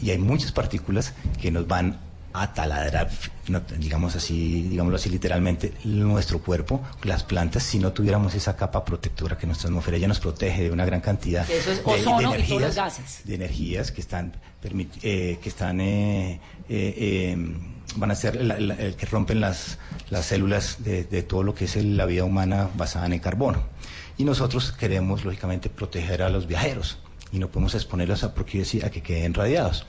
[0.00, 1.98] Y hay muchas partículas que nos van
[2.42, 3.08] a taladrar,
[3.78, 9.38] digamos así, digámoslo así literalmente, nuestro cuerpo, las plantas, si no tuviéramos esa capa protectora
[9.38, 11.90] que nuestra atmósfera ya nos protege de una gran cantidad Que eso es de- de
[12.00, 13.20] ozono y todos los energías, gases.
[13.24, 14.32] de energías que están
[15.02, 17.36] eh, que están eh, eh, eh,
[17.96, 19.78] van a ser la- la- el que rompen las,
[20.10, 23.20] las células de, de todo lo que es el- la vida humana basada en el
[23.20, 23.62] carbono.
[24.18, 26.98] Y nosotros queremos, lógicamente, proteger a los viajeros
[27.30, 29.86] y no podemos exponerlos a, porque sí, a que queden radiados.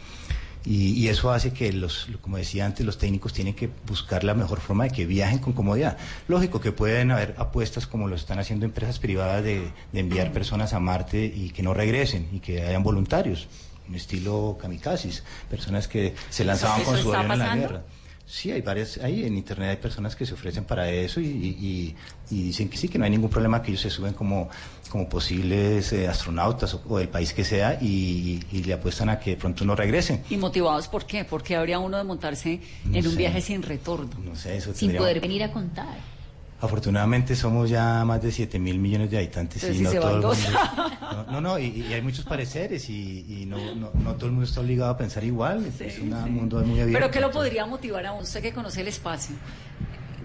[0.65, 4.33] Y, y eso hace que, los, como decía antes, los técnicos tienen que buscar la
[4.33, 5.97] mejor forma de que viajen con comodidad.
[6.27, 10.73] Lógico que pueden haber apuestas como lo están haciendo empresas privadas de, de enviar personas
[10.73, 13.47] a Marte y que no regresen y que hayan voluntarios,
[13.87, 17.83] un estilo kamikazes, personas que se lanzaban ¿Eso con su avión en la guerra.
[18.29, 21.95] Sí, hay varias, ahí en internet hay personas que se ofrecen para eso y, y-
[22.29, 24.49] y dicen que sí, que no hay ningún problema, que ellos se suben como,
[24.89, 29.17] como posibles eh, astronautas o, o del país que sea y, y le apuestan a
[29.17, 30.23] que de pronto no regresen.
[30.29, 31.23] ¿Y motivados por qué?
[31.23, 34.09] ¿Por qué habría uno de montarse No en un viaje sin retorno?
[34.25, 36.16] No sé, eso sin tendríamos- poder venir a contar.
[36.59, 40.09] Afortunadamente somos ya más de 7 mil millones de habitantes y si no se todo
[40.15, 40.59] el mundo-
[41.01, 44.31] no, no, no, y, y hay muchos pareceres y, y no, no, no todo el
[44.31, 45.63] mundo está obligado a pensar igual.
[45.79, 46.99] es un mundo muy abierto.
[46.99, 49.35] ¿Pero qué lo podría motivar a usted que conoce el espacio?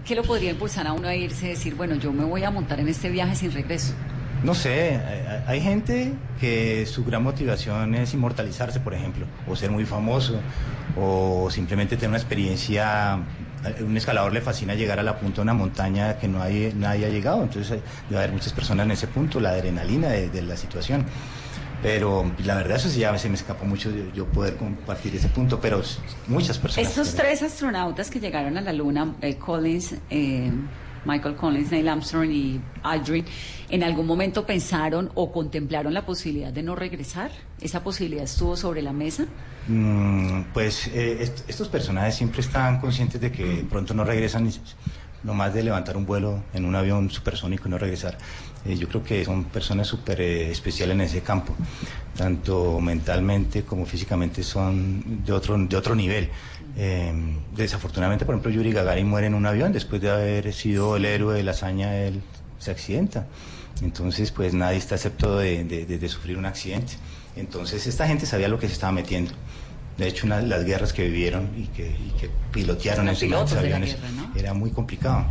[0.05, 2.49] ¿Qué lo podría impulsar a uno a irse y decir, bueno, yo me voy a
[2.51, 3.93] montar en este viaje sin regreso?
[4.43, 9.71] No sé, hay, hay gente que su gran motivación es inmortalizarse, por ejemplo, o ser
[9.71, 10.41] muy famoso,
[10.99, 13.19] o simplemente tener una experiencia.
[13.63, 16.73] A un escalador le fascina llegar a la punta de una montaña que no hay,
[16.75, 20.29] nadie ha llegado, entonces hay- debe haber muchas personas en ese punto, la adrenalina de,
[20.29, 21.05] de la situación.
[21.81, 25.59] Pero la verdad, eso sí ya se me escapó mucho yo, poder compartir ese punto,
[25.59, 25.81] pero
[26.27, 26.89] muchas personas.
[26.89, 30.49] Estos tres astronautas que llegaron a la Luna, eh, Collins, eh,
[31.05, 33.25] Michael Collins, Neil Armstrong y Aldrin,
[33.69, 37.31] ¿en algún momento pensaron o contemplaron la posibilidad de no regresar?
[37.61, 39.25] ¿Esa posibilidad estuvo sobre la mesa?
[39.67, 44.51] Mm, pues eh, est- estos personajes siempre están conscientes de que pronto no regresan, y
[45.23, 48.17] no más de levantar un vuelo en un avión supersónico y no regresar.
[48.65, 51.55] Eh, yo creo que son personas súper eh, especiales en ese campo,
[52.17, 56.29] tanto mentalmente como físicamente son de otro, de otro nivel.
[56.75, 57.13] Eh,
[57.55, 61.35] desafortunadamente, por ejemplo, Yuri Gagarin muere en un avión después de haber sido el héroe
[61.35, 62.21] de la hazaña, él
[62.59, 63.27] se accidenta.
[63.81, 66.93] Entonces, pues nadie está excepto de, de- de- de sufrir un accidente.
[67.35, 69.31] Entonces, esta gente sabía lo que se estaba metiendo.
[69.97, 73.39] De hecho, una las guerras que vivieron y que, y que pilotearon los de la
[73.61, 74.31] aviones guerra, ¿no?
[74.35, 75.25] era muy complicado.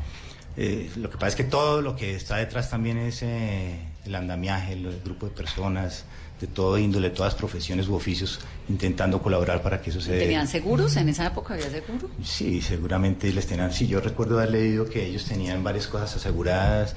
[0.57, 4.15] Eh, lo que pasa es que todo lo que está detrás también es eh, el
[4.15, 6.05] andamiaje, el, grupo de personas
[6.43, 10.19] de todo índole, todas profesiones u oficios, intentando colaborar para que eso se dé.
[10.19, 10.95] ¿Tenían seguros?
[10.97, 12.11] ¿En esa época había seguro?
[12.25, 13.73] Sí, seguramente les tenían.
[13.73, 16.97] Sí, yo recuerdo haber leído que ellos tenían varias cosas aseguradas.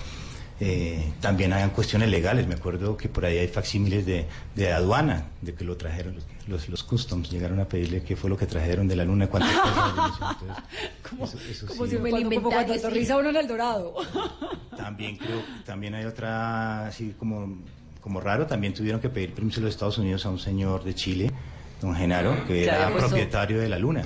[0.59, 2.47] eh, también habían cuestiones legales.
[2.47, 6.15] Me acuerdo que por ahí hay facsímiles de, de aduana, de que lo trajeron.
[6.47, 9.53] Los, los customs llegaron a pedirle qué fue lo que trajeron de la luna, cuántas
[9.57, 9.93] cosas.
[11.11, 11.91] Entonces, eso- eso Como sí.
[11.91, 13.11] si cuando sí.
[13.19, 13.93] uno en el Dorado.
[14.77, 17.59] También creo, también hay otra, así como,
[18.05, 20.93] como raro, también tuvieron que pedir permiso de los Estados Unidos a un señor de
[20.93, 21.31] Chile,
[21.81, 24.03] don Genaro, que era propietario de la luna.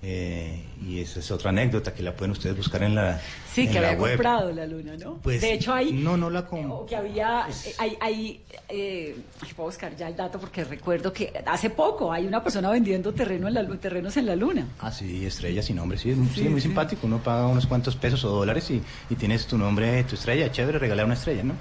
[0.00, 3.20] Eh, y esa es otra anécdota que la pueden ustedes buscar en la
[3.52, 4.12] Sí, en que la había web.
[4.12, 5.14] comprado la luna, ¿no?
[5.24, 5.92] Pues, de hecho, hay.
[5.92, 7.48] No, no la com- o que había.
[7.64, 7.96] eh, hay.
[8.00, 9.16] hay eh,
[9.56, 13.48] puedo buscar ya el dato porque recuerdo que hace poco hay una persona vendiendo terreno
[13.48, 14.68] en la, terrenos en la luna.
[14.78, 17.08] Ah, sí, estrella sin nombre, sí, es muy, Sí, sí, muy simpático.
[17.08, 20.78] Uno paga unos cuantos pesos o dólares y, y tienes tu nombre, tu estrella, chévere,
[20.78, 21.54] regalar una estrella, ¿no?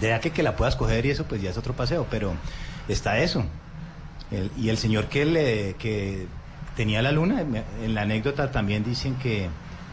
[0.00, 2.32] De que, que la puedas coger y eso, pues ya es otro paseo, pero
[2.88, 3.44] está eso.
[4.30, 6.26] El- y el señor que, le, que
[6.76, 7.40] tenía la luna,
[7.82, 9.48] en la anécdota también dicen que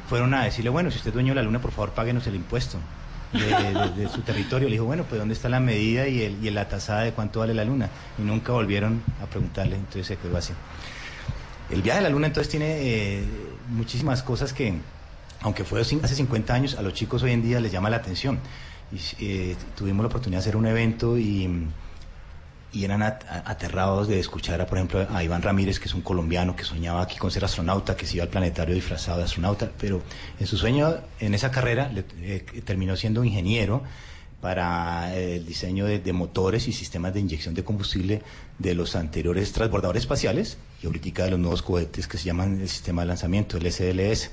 [0.09, 2.35] fueron a decirle, bueno, si usted es dueño de la luna, por favor, páguenos el
[2.35, 2.77] impuesto
[3.33, 4.69] de, de- de su territorio.
[4.69, 7.39] Le dijo, bueno, pues ¿dónde está la medida y, el, y la tasada de cuánto
[7.41, 7.89] vale la luna?
[8.17, 10.53] Y nunca volvieron a preguntarle, entonces se quedó así.
[11.69, 13.23] El viaje a la luna entonces tiene eh,
[13.69, 14.73] muchísimas cosas que,
[15.41, 18.39] aunque fue hace 50 años, a los chicos hoy en día les llama la atención.
[19.19, 21.49] Eh, tuvimos la oportunidad de hacer un evento y,
[22.71, 26.01] y eran at- aterrados de escuchar, a, por ejemplo, a Iván Ramírez, que es un
[26.01, 29.69] colombiano que soñaba aquí con ser astronauta, que se iba al planetario disfrazado de astronauta,
[29.79, 30.01] pero
[30.39, 33.83] en su sueño, en esa carrera, le- eh, terminó siendo ingeniero
[34.41, 38.21] para eh, el diseño de, de motores y sistemas de inyección de combustible
[38.59, 42.69] de los anteriores transbordadores espaciales y ahorita de los nuevos cohetes que se llaman el
[42.69, 44.29] sistema de lanzamiento, el SLS.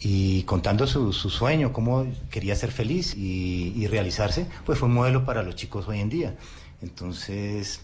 [0.00, 4.94] Y contando su, su sueño, cómo quería ser feliz y, y realizarse, pues fue un
[4.94, 6.34] modelo para los chicos hoy en día.
[6.82, 7.80] Entonces,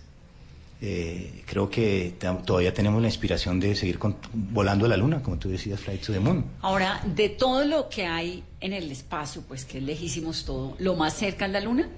[0.83, 5.39] eh, creo que todavía tenemos la inspiración de seguir con- volando a la luna, como
[5.39, 6.45] tú decías, Flight to the Moon.
[6.63, 11.15] Ahora, de todo lo que hay en el espacio, pues que lejísimos todo, ¿lo más
[11.15, 11.89] cerca es la luna?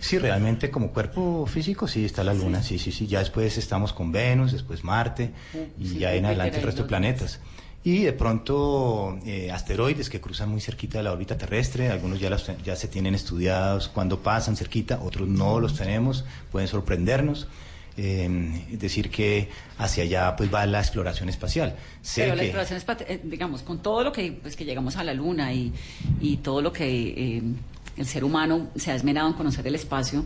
[0.00, 3.06] Sí, realmente como cuerpo físico sí está la Luna, sí, sí, sí.
[3.08, 5.32] Ya después estamos con Venus, después Marte
[5.78, 7.40] y sí, ya en adelante el y resto de planetas.
[7.84, 12.30] Y de pronto eh, asteroides que cruzan muy cerquita de la órbita terrestre, algunos ya,
[12.30, 17.48] los ya se tienen estudiados cuando pasan cerquita, otros no los tenemos, pueden sorprendernos.
[17.98, 21.76] Eh, decir, que hacia allá pues va la exploración espacial.
[22.00, 24.96] Sé Pero la que- exploración espacial, eh, digamos, con todo lo que, pues, que llegamos
[24.96, 25.74] a la luna y,
[26.18, 27.42] y todo lo que eh,
[27.98, 30.24] el ser humano se ha esmerado en conocer el espacio,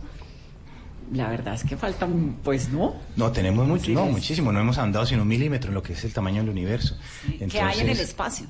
[1.13, 2.07] la verdad es que falta,
[2.43, 2.95] pues, ¿no?
[3.15, 5.93] No, tenemos mucho, Sí, no, muchísimo, no hemos andado sino un milímetro en lo que
[5.93, 6.97] es el tamaño del universo.
[7.49, 8.47] ¿Qué hay en el espacio?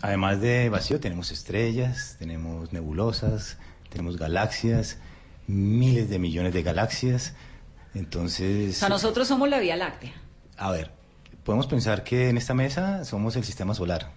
[0.00, 3.58] Además de vacío, tenemos estrellas, tenemos nebulosas,
[3.90, 4.98] tenemos galaxias,
[5.46, 7.34] miles de millones de galaxias.
[7.94, 10.12] O Entonces, sea, nosotros somos la Vía Láctea.
[10.56, 10.92] a ver,
[11.42, 14.12] podemos pensar que en esta mesa somos el sistema solar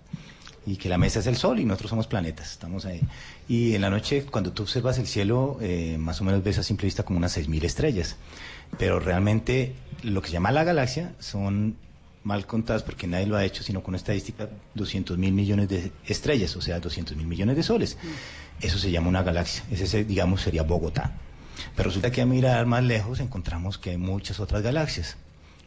[0.65, 3.01] y que la mesa es el sol y nosotros somos planetas, estamos ahí.
[3.49, 6.63] Y en la noche, cuando tú observas el cielo, eh, más o menos ves a
[6.63, 8.15] simple vista como unas 6.000 estrellas.
[8.77, 11.75] Pero realmente lo que se llama la galaxia son
[12.23, 15.91] mal contadas porque nadie lo ha hecho, sino con una estadística 200 mil millones de
[16.05, 17.97] estrellas, o sea, 200 mil millones de soles.
[18.61, 19.63] Eso se llama una galaxia.
[19.71, 21.13] Ese, se- digamos, sería Bogotá.
[21.75, 25.17] Pero resulta que a mirar más lejos encontramos que hay muchas otras galaxias.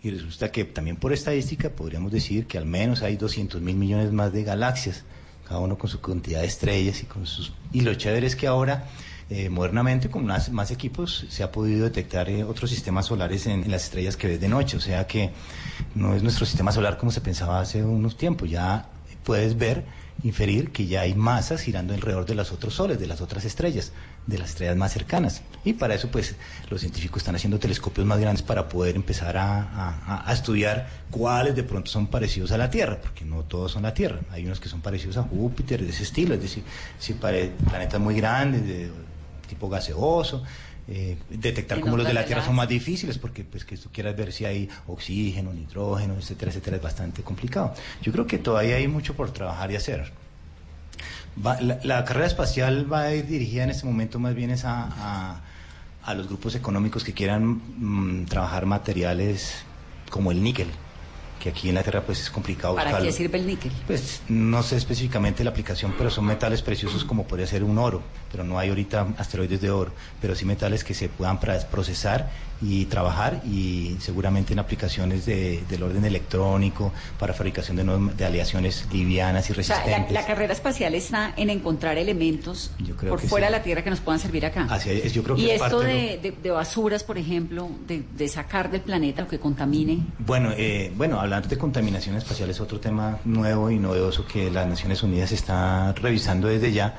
[0.04, 4.12] Y resulta que también por estadística podríamos decir que al menos hay 200 mil millones
[4.12, 5.02] más de galaxias,
[5.48, 7.54] cada uno con su cantidad de estrellas y con sus...
[7.72, 8.84] Y lo chévere es que ahora,
[9.30, 13.64] eh, modernamente, con más, más equipos, se ha podido detectar eh, otros sistemas solares en,
[13.64, 14.76] en las estrellas que ves de noche.
[14.76, 15.30] O sea que
[15.94, 18.50] no es nuestro sistema solar como se pensaba hace unos tiempos.
[18.50, 18.86] Ya
[19.24, 19.86] puedes ver,
[20.22, 23.92] inferir que ya hay masas girando alrededor de los otros soles, de las otras estrellas,
[24.27, 25.42] de las estrellas más cercanas.
[25.64, 26.37] Y para eso, pues,
[26.70, 31.62] los científicos están haciendo telescopios más grandes para poder empezar a, a- estudiar cuáles de
[31.62, 34.20] pronto son parecidos a la Tierra, porque no todos son la Tierra.
[34.31, 36.62] Hay unos que son parecidos a Júpiter, de ese estilo, es decir,
[36.98, 38.90] si planetas muy grandes, de
[39.48, 40.42] tipo gaseoso.
[40.88, 43.88] Eh, detectar En cómo los de la Tierra son más difíciles, porque pues que tú
[43.92, 47.75] quieras ver si hay oxígeno, nitrógeno, etcétera, etcétera, es bastante complicado.
[48.03, 50.12] Yo creo que todavía hay mucho por trabajar y hacer.
[51.44, 54.64] Va- la, la carrera espacial va a ir dirigida en este momento más bien es
[54.64, 55.40] a, a-
[56.05, 59.55] a los grupos económicos que quieran mm, trabajar materiales
[60.11, 60.68] como el níquel,
[61.42, 63.11] que aquí en la Tierra pues es complicado ¿Para buscarlo.
[63.11, 63.73] qué sirve el níquel?
[63.87, 68.03] Pues no sé específicamente la aplicación, pero son metales preciosos como podría ser un oro,
[68.35, 72.29] pero no hay ahorita asteroides de oro, pero sí metales que se puedan procesar
[72.61, 78.25] y trabajar y seguramente en aplicaciones de- del orden electrónico para fabricación de, nuevas- de
[78.25, 80.12] aleaciones livianas y O sea, la, resistentes.
[80.12, 82.73] la carrera espacial está en encontrar elementos
[83.09, 83.53] por fuera sí.
[83.53, 84.66] de la Tierra que nos puedan servir acá.
[84.68, 87.70] Así es, yo creo que y es esto parte de, de- de basuras, por ejemplo,
[87.87, 89.99] de, de sacar del planeta lo que contamine.
[90.18, 94.66] Bueno, eh, bueno, hablando de contaminación espacial es otro tema nuevo y novedoso que las
[94.66, 96.97] Naciones Unidas está revisando desde ya,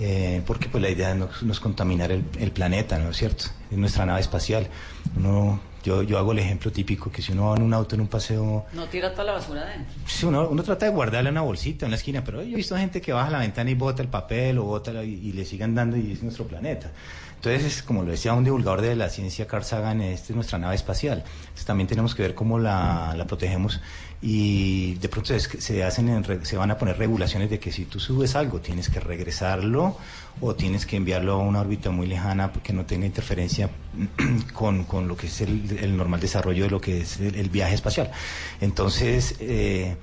[0.00, 3.46] eh, porque pues la idea no, no es contaminar el, el planeta, ¿no es cierto?
[3.70, 4.68] Es nuestra nave espacial.
[5.16, 8.02] Uno, yo, yo hago el ejemplo típico que si uno va en un auto en
[8.02, 9.94] un paseo No tira toda la basura adentro.
[10.06, 12.56] Sí, uno, uno trata de guardarle en una bolsita en la esquina, pero yo he
[12.56, 15.44] visto gente que baja la ventana y bota el papel o bota y, y le
[15.44, 16.90] sigan dando y es nuestro planeta.
[17.36, 20.58] Entonces, es como lo decía un divulgador de la ciencia, Carl Sagan, esta es nuestra
[20.58, 21.22] nave espacial.
[21.40, 23.80] Entonces, también tenemos que ver cómo la, la protegemos
[24.20, 28.00] y de pronto se hacen en se van a poner regulaciones de que si tú
[28.00, 29.96] subes algo tienes que regresarlo
[30.40, 33.70] o tienes que enviarlo a una órbita muy lejana que no tenga interferencia
[34.54, 37.48] con, con lo que es el, el normal desarrollo de lo que es el, el
[37.48, 38.10] viaje espacial.
[38.60, 39.96] Entonces, eh,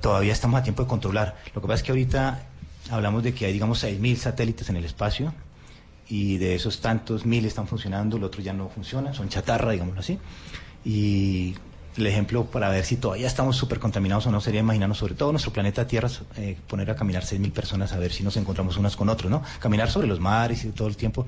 [0.00, 1.36] todavía estamos a tiempo de controlar.
[1.54, 2.46] Lo que pasa es que ahorita
[2.90, 5.34] hablamos de que hay, digamos, 6.000 satélites en el espacio
[6.08, 10.00] y de esos tantos mil están funcionando, el otro ya no funciona, son chatarra, digámoslo
[10.00, 10.18] así.
[10.84, 11.54] Y
[11.98, 15.32] el ejemplo para ver si todavía estamos súper contaminados o no sería imaginarnos sobre todo
[15.32, 18.96] nuestro planeta Tierra, eh, poner a caminar 6.000 personas a ver si nos encontramos unas
[18.96, 19.42] con otros, ¿no?
[19.60, 21.26] Caminar sobre los mares y todo el tiempo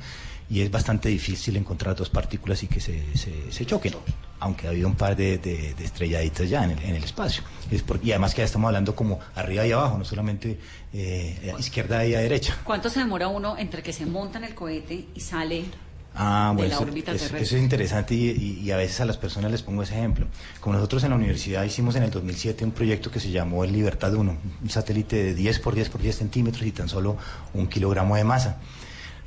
[0.49, 3.95] y es bastante difícil encontrar dos partículas y que se, se, choquen,
[4.41, 7.45] aunque ha habido un par de, de- estrelladitas ya en el, en el espacio.
[7.71, 10.59] Es por- y además que ya estamos hablando como arriba y abajo, no solamente
[10.93, 12.57] eh, izquierda y a derecha.
[12.65, 15.65] ¿Cuánto se demora uno entre que se monta el cohete y sale
[16.15, 16.75] Ah, bueno,
[17.15, 17.27] eso,
[17.59, 20.27] es interesante y, y- y a veces a las personas les pongo ese ejemplo.
[20.61, 23.73] Como nosotros en la universidad hicimos en el 2007 un proyecto que se llamó el
[23.73, 27.17] Libertad 1, un satélite de 10 por 10 por 10 centímetros y tan solo
[27.55, 28.59] un kilogramo de masa.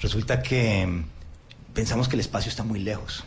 [0.02, 1.04] Resulta que mm,
[1.74, 3.24] pensamos que el espacio está muy lejos.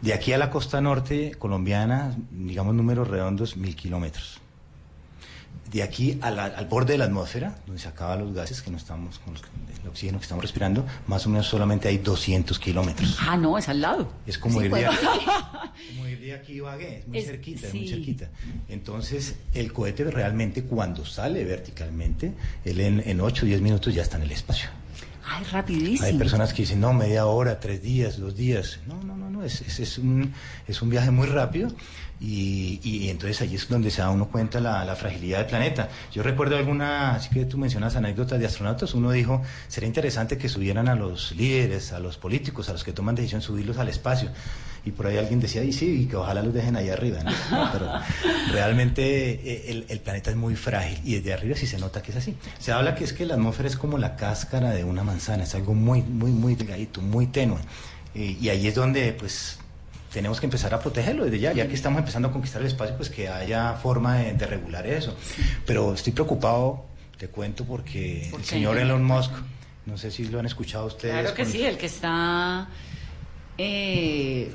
[0.00, 4.40] De aquí a la costa norte colombiana, digamos números redondos, mil kilómetros.
[5.72, 8.76] De aquí la- al borde de la atmósfera, donde se acaban los gases que no
[8.76, 9.42] estamos, con los
[9.82, 13.16] el oxígeno que estamos respirando, más o menos solamente hay 200 kilómetros.
[13.20, 14.10] Ah, no, es al lado.
[14.26, 14.96] Es como Sí, ir de aquí,
[15.96, 18.28] como ir de aquí a Ibagué, es muy Es- cerquita, es muy cerquita.
[18.68, 22.32] Entonces, el cohete realmente cuando sale verticalmente,
[22.64, 24.68] él en, en 8 o 10 minutos ya está en el espacio.
[25.52, 26.06] Rapidísimo.
[26.06, 28.78] Hay personas que dicen, no, media hora, tres días, dos días.
[28.86, 30.32] No, no, no, no, es, es, es un,
[30.66, 31.70] es un viaje muy rápido
[32.20, 35.88] y, y entonces allí es donde se da uno cuenta la, la fragilidad del planeta.
[36.12, 40.48] Yo recuerdo alguna, así que tú mencionas anécdotas de astronautas, uno dijo, sería interesante que
[40.48, 44.30] subieran a los líderes, a los políticos, a los que toman decisión, subirlos al espacio.
[44.86, 47.18] Y por ahí alguien decía, y sí, y que ojalá los dejen ahí arriba.
[47.24, 47.32] ¿no?
[47.72, 47.90] Pero
[48.52, 52.12] realmente eh, el, el planeta es muy frágil y desde arriba sí se nota que
[52.12, 52.36] es así.
[52.60, 55.54] Se habla que es que la atmósfera es como la cáscara de una manzana, es
[55.56, 57.58] algo muy, muy, muy delgadito, muy tenue.
[58.14, 59.58] Eh, y ahí es donde, pues,
[60.12, 62.96] tenemos que empezar a protegerlo desde ya, ya que estamos empezando a conquistar el espacio,
[62.96, 65.16] pues que haya forma de, de regular eso.
[65.66, 66.86] Pero estoy preocupado,
[67.18, 69.32] te cuento, porque ¿Por el señor Elon Musk,
[69.84, 71.12] no sé si lo han escuchado ustedes.
[71.12, 72.68] Claro que sí, el que está
[73.58, 74.52] eh,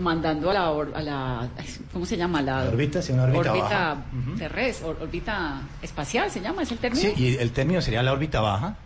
[0.00, 1.48] mandando a la, or- a la
[1.92, 2.40] ¿cómo se llama?
[2.42, 3.96] La, La órbita, sí, una órbita baja.
[4.38, 7.02] terrestre, or- órbita espacial se llama, es el término.
[7.02, 8.76] Sí, y el término sería la órbita baja,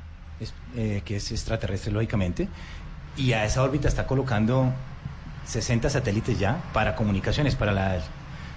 [0.40, 2.48] es- eh, que es extraterrestre lógicamente,
[3.16, 4.72] y a esa órbita está colocando
[5.46, 7.98] 60 satélites ya para comunicaciones, para la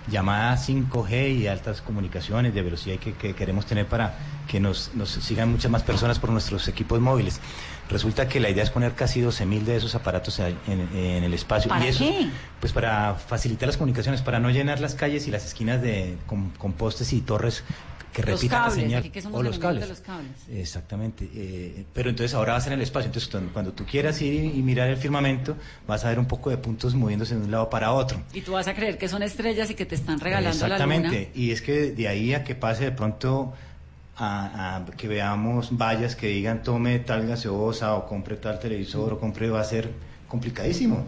[0.09, 4.15] llamada 5G y altas comunicaciones de velocidad que, que queremos tener para
[4.47, 7.39] que nos, nos sigan muchas más personas por nuestros equipos móviles.
[7.89, 11.33] Resulta que la idea es poner casi 12.000 de esos aparatos en, en- en el
[11.33, 11.69] espacio.
[11.69, 12.29] ¿Para y eso, qué?
[12.59, 16.51] Pues para facilitar las comunicaciones, para no llenar las calles y las esquinas de, con,
[16.51, 17.63] con postes y torres
[18.13, 18.99] que Los repitan cables, la señal.
[19.01, 19.89] aquí que somos o los de cables.
[19.89, 20.31] los cables.
[20.51, 21.29] Exactamente.
[21.33, 23.07] eh, pero entonces ahora va a ser en el espacio.
[23.07, 25.55] Entonces cuando- cuando tú quieras ir y mirar el firmamento,
[25.87, 28.19] vas a ver un poco de puntos moviéndose de un lado para otro.
[28.33, 30.95] Y tú vas a creer que son estrellas y que te están regalando la luna.
[30.95, 31.31] Exactamente.
[31.35, 33.53] Y es que de ahí a que pase de pronto
[34.19, 39.19] a, a que veamos vallas que digan tome tal gaseosa o compre tal televisor o
[39.19, 39.89] compre va a ser
[40.27, 41.05] complicadísimo.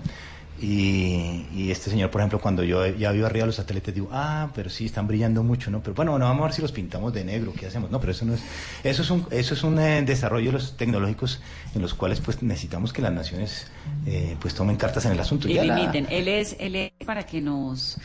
[0.60, 4.52] Y, y este señor, por ejemplo, cuando yo ya vio arriba los satélites, digo, ah,
[4.54, 5.82] pero sí, están brillando mucho, ¿no?
[5.82, 7.90] Pero bueno, bueno, vamos a ver si los pintamos de negro, ¿qué hacemos?
[7.90, 8.42] No, pero eso no es,
[8.84, 11.42] eso es un, eso es un eh, desarrollo de los tecnológicos
[11.74, 13.68] en los cuales pues necesitamos que las naciones
[14.06, 15.48] eh, pues tomen cartas en el asunto.
[15.50, 16.06] Y Ya la- limiten.
[16.12, 17.98] Él es, él es, para que nos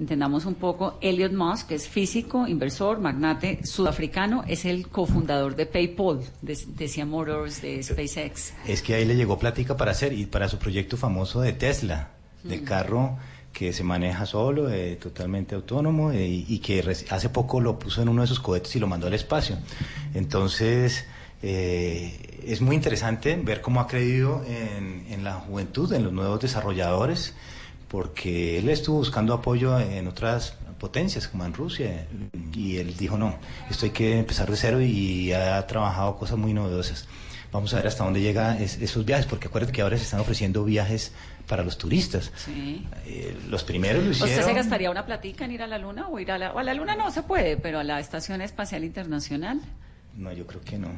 [0.00, 5.66] entendamos un poco, Elliot Musk, que es físico, inversor, magnate sudafricano, es el cofundador de
[5.66, 8.54] PayPal, de, de Cia Motors, de SpaceX.
[8.66, 12.08] Es que ahí le llegó plática para hacer y para su proyecto famoso de Tesla,
[12.42, 12.64] de Mm.
[12.64, 13.18] carro
[13.52, 18.08] que se maneja solo, eh, totalmente autónomo eh, y, que hace poco lo puso en
[18.08, 19.58] uno de sus cohetes y lo mandó al espacio.
[20.14, 21.04] Entonces,
[21.42, 26.40] eh, es muy interesante ver cómo ha creído en, en la juventud, en los nuevos
[26.40, 27.34] desarrolladores,
[27.90, 32.06] porque él estuvo buscando apoyo en otras potencias, como en Rusia,
[32.54, 33.34] y él dijo, no,
[33.68, 37.06] esto hay que empezar de cero y ha trabajado cosas muy novedosas.
[37.52, 40.20] Vamos a ver hasta dónde llega es- esos viajes, porque acuérdate que ahora se están
[40.20, 41.12] ofreciendo viajes
[41.48, 42.30] para los turistas.
[42.36, 42.86] Sí.
[43.06, 44.30] Eh, los primeros lo hicieron...
[44.38, 46.58] ¿Usted se gastaría una platica en ir a la luna o ir a la, o
[46.60, 49.60] a la luna no se puede, pero a la Estación Espacial Internacional?
[50.16, 50.88] No, yo creo que no.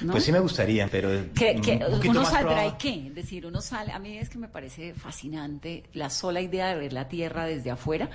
[0.00, 0.12] ¿No?
[0.12, 3.98] Pues sí me gustaría, pero un uno saldrá y qué, es decir, uno sale, a
[3.98, 8.08] mí es que me parece fascinante la sola idea de ver la Tierra desde afuera,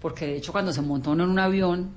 [0.00, 1.90] porque de hecho cuando se monta uno en un avión,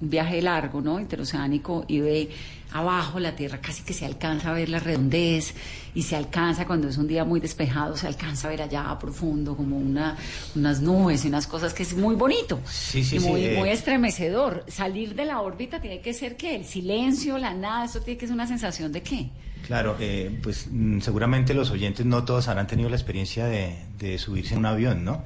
[0.00, 1.00] un viaje largo, ¿no?
[1.00, 2.30] Interoceánico y ve
[2.72, 5.54] abajo la Tierra, casi que se alcanza a ver la redondez
[5.94, 9.56] y se alcanza cuando es un día muy despejado, se alcanza a ver allá profundo
[9.56, 10.16] como una,
[10.54, 13.56] unas nubes y unas cosas que es muy bonito Sí, sí, y sí, muy, eh.
[13.58, 14.64] muy estremecedor.
[14.68, 18.26] Salir de la órbita tiene que ser que el silencio, la nada, eso tiene que
[18.26, 19.30] ser una sensación de qué.
[19.66, 24.18] Claro, eh, pues mm, seguramente los oyentes no todos habrán tenido la experiencia de, de
[24.18, 25.22] subirse en un avión, ¿no?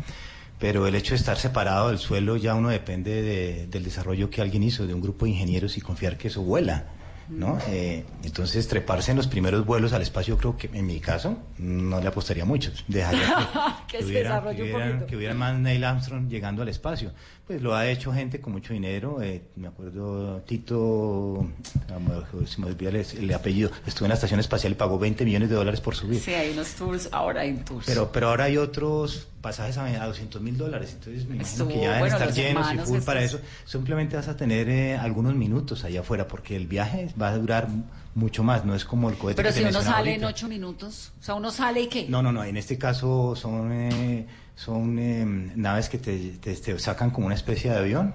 [0.59, 4.40] Pero el hecho de estar separado del suelo ya uno depende de- del desarrollo que
[4.40, 6.86] alguien hizo, de un grupo de ingenieros y confiar que eso vuela,
[7.29, 7.59] ¿no?
[7.68, 12.01] Eh, entonces treparse en los primeros vuelos al espacio, creo que en mi caso no
[12.01, 12.70] le apostaría mucho.
[12.89, 13.47] Dejaría
[13.89, 15.07] Que que, se hubiera, que poquito.
[15.07, 17.12] que hubiera más Neil Armstrong llegando al espacio.
[17.47, 19.20] Pues lo ha hecho gente con mucho dinero.
[19.20, 21.47] eh, me acuerdo Tito,
[21.91, 25.49] ah, me- olvida el, el apellido, estuvo en la estación espacial y pagó 20 millones
[25.51, 26.20] de dólares por subir.
[26.20, 27.85] Sí, hay unos tours, ahora hay tours.
[27.87, 31.68] Pero, pero ahora hay otros pasajes a, a 200 mil dólares, entonces me imagino Estuvo,
[31.68, 33.41] que ya deben bueno, estar llenos y full para eso.
[33.64, 37.68] Simplemente vas a tener eh, algunos minutos allá afuera, porque el viaje va a durar
[38.14, 41.12] mucho más, no es como el cohete Pero que si uno sale en ocho minutos,
[41.20, 42.06] o sea, uno sale y qué.
[42.08, 45.24] No, no, no, en este caso son, eh, son eh,
[45.56, 48.14] naves que te, te- te sacan como una especie de avión.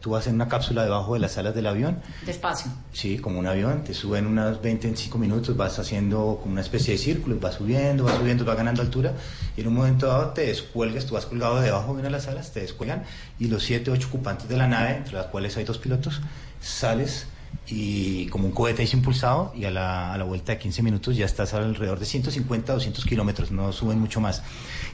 [0.00, 2.72] Tú vas en una cápsula debajo de las alas del avión Despacio.
[2.90, 6.94] Sí, como un avión, te suben unos 20, 25 minutos, vas haciendo como una especie
[6.94, 9.12] de círculo, vas subiendo, vas subiendo, vas ganando altura,
[9.58, 12.28] y en un momento dado te descuelgas, tú vas colgado debajo de una de las
[12.28, 13.02] alas, te descuelgan,
[13.38, 16.22] y los 7, 8 ocupantes de la nave, entre las cuales hay dos pilotos,
[16.62, 17.26] sales
[17.68, 21.16] y como un cohete es impulsado, y a la, a la vuelta de 15 minutos
[21.16, 24.42] ya estás alrededor de 150, 200 kilómetros, no suben mucho más.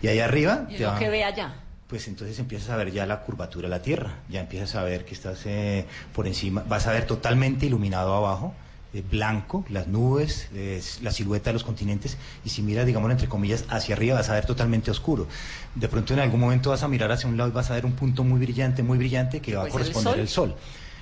[0.02, 0.66] Y ahí arriba...
[0.68, 1.54] Y lo va- que ve allá.
[1.86, 5.04] pues entonces empiezas a ver ya la curvatura de la Tierra, ya empiezas a ver
[5.04, 8.52] que estás eh, por encima, vas a ver totalmente iluminado abajo,
[8.92, 13.28] eh, blanco, las nubes, eh, la silueta de los continentes, y si miras, digamos, entre
[13.28, 15.28] comillas, hacia arriba vas a ver totalmente oscuro.
[15.74, 17.86] De pronto en algún momento vas a mirar hacia un lado y vas a ver
[17.86, 20.20] un punto muy brillante, muy brillante, que va a el corresponder sol?
[20.20, 20.56] el Sol.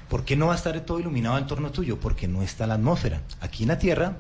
[0.09, 1.99] ¿Por qué no va a estar todo iluminado en torno tuyo?
[1.99, 3.23] Porque no está la atmósfera.
[3.41, 4.17] Aquí en la Tierra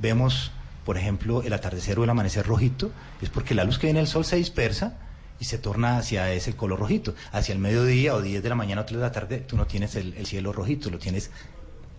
[0.00, 0.52] vemos,
[0.84, 2.90] por ejemplo, el atardecer o el amanecer rojito,
[3.22, 4.98] es porque la luz que viene del Sol se dispersa
[5.40, 7.14] y se torna hacia ese color rojito.
[7.32, 9.66] Hacia el mediodía o 10 de la mañana o 3 de la tarde, tú no
[9.66, 11.30] tienes el, el cielo rojito, lo tienes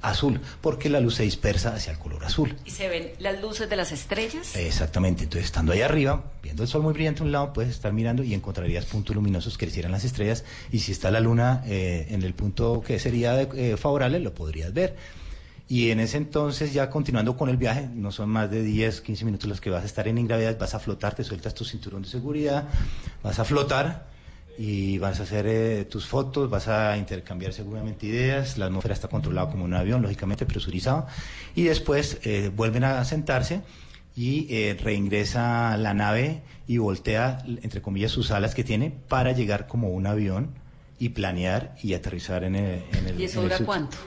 [0.09, 2.55] azul, porque la luz se dispersa hacia el color azul.
[2.65, 4.55] Y se ven las luces de las estrellas.
[4.55, 7.91] Exactamente, entonces estando ahí arriba, viendo el sol muy brillante a un lado, puedes estar
[7.93, 12.07] mirando y encontrarías puntos luminosos que hicieran las estrellas y si está la luna eh,
[12.09, 14.95] en el punto que sería de- eh, favorable, lo podrías ver.
[15.67, 19.25] Y en ese entonces, ya continuando con el viaje, no son más de 10, 15
[19.25, 22.03] minutos los que vas a estar en ingravidad, vas a flotar, te sueltas tu cinturón
[22.03, 22.65] de seguridad,
[23.23, 24.05] vas a flotar
[24.57, 29.07] y vas a hacer eh, tus fotos, vas a intercambiar seguramente ideas, la atmósfera está
[29.07, 31.07] controlada como un avión, lógicamente presurizado,
[31.55, 33.61] y después eh, vuelven a sentarse
[34.15, 39.67] y eh, reingresa la nave y voltea, entre comillas, sus alas que tiene para llegar
[39.67, 40.49] como un avión
[40.99, 42.81] y planear y aterrizar en el...
[42.97, 43.97] en el- ¿Y eso dura cuánto?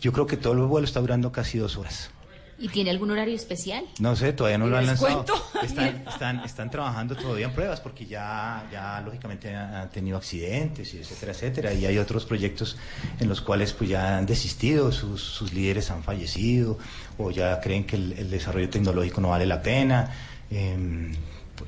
[0.00, 2.10] Yo creo que todo el vuelo está durando casi dos horas.
[2.58, 3.84] ¿Y tiene algún horario especial?
[3.98, 5.24] No sé, todavía no ¿Y lo han lanzado.
[5.62, 10.98] Están, están, están trabajando todavía en pruebas porque ya, ya lógicamente han tenido accidentes y
[10.98, 11.72] etcétera, etcétera.
[11.74, 12.76] Y hay otros proyectos
[13.20, 16.78] en los cuales pues ya han desistido, sus, sus líderes han fallecido
[17.18, 20.10] o ya creen que el, el desarrollo tecnológico no vale la pena.
[20.50, 21.14] Em,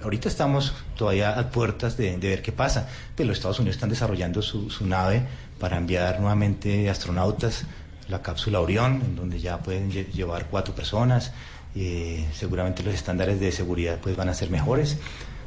[0.02, 3.90] ahorita estamos todavía a puertas de, de ver qué pasa, pero los Estados Unidos están
[3.90, 5.22] desarrollando su, su nave
[5.58, 7.64] para enviar nuevamente astronautas,
[8.08, 11.32] la cápsula Orión, en donde ya pueden lle- llevar cuatro personas,
[11.74, 14.98] eh, seguramente los estándares de seguridad pues van a ser mejores.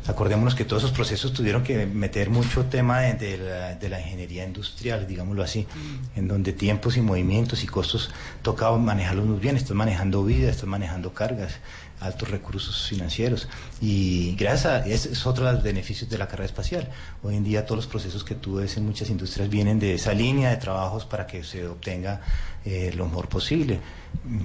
[0.07, 3.99] Acordémonos que todos esos procesos tuvieron que meter mucho tema de, de la, de la
[4.01, 5.67] ingeniería industrial, digámoslo así,
[6.15, 8.09] en donde tiempos y movimientos y costos
[8.41, 9.57] tocaba manejarlos muy bien.
[9.57, 11.53] Estás manejando vida, estás manejando cargas,
[12.01, 13.47] altos recursos financieros.
[13.79, 16.89] Y gracias a ese es otro de los beneficios de la carrera espacial.
[17.23, 20.13] Hoy en día todos los procesos que tú ves en muchas industrias vienen de esa
[20.13, 22.21] línea de trabajos para que se obtenga
[22.65, 23.79] eh, lo mejor posible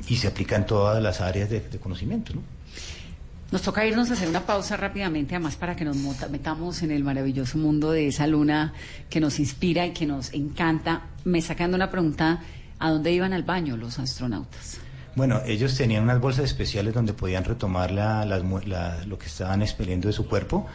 [0.09, 2.35] y se aplica en todas las áreas de, conocimiento.
[2.35, 2.43] ¿no?
[3.51, 5.97] Nos toca irnos a hacer una pausa rápidamente, además para que nos
[6.31, 8.75] metamos en el maravilloso mundo de esa luna
[9.09, 11.03] que nos inspira y que nos encanta.
[11.25, 12.43] Me sacando una pregunta,
[12.79, 14.86] ¿a dónde iban al baño los astronautas?
[15.17, 19.63] Bueno, ellos tenían unas bolsas especiales donde podían retomar la- mu- la- lo que estaban
[19.63, 20.67] expeliendo de su cuerpo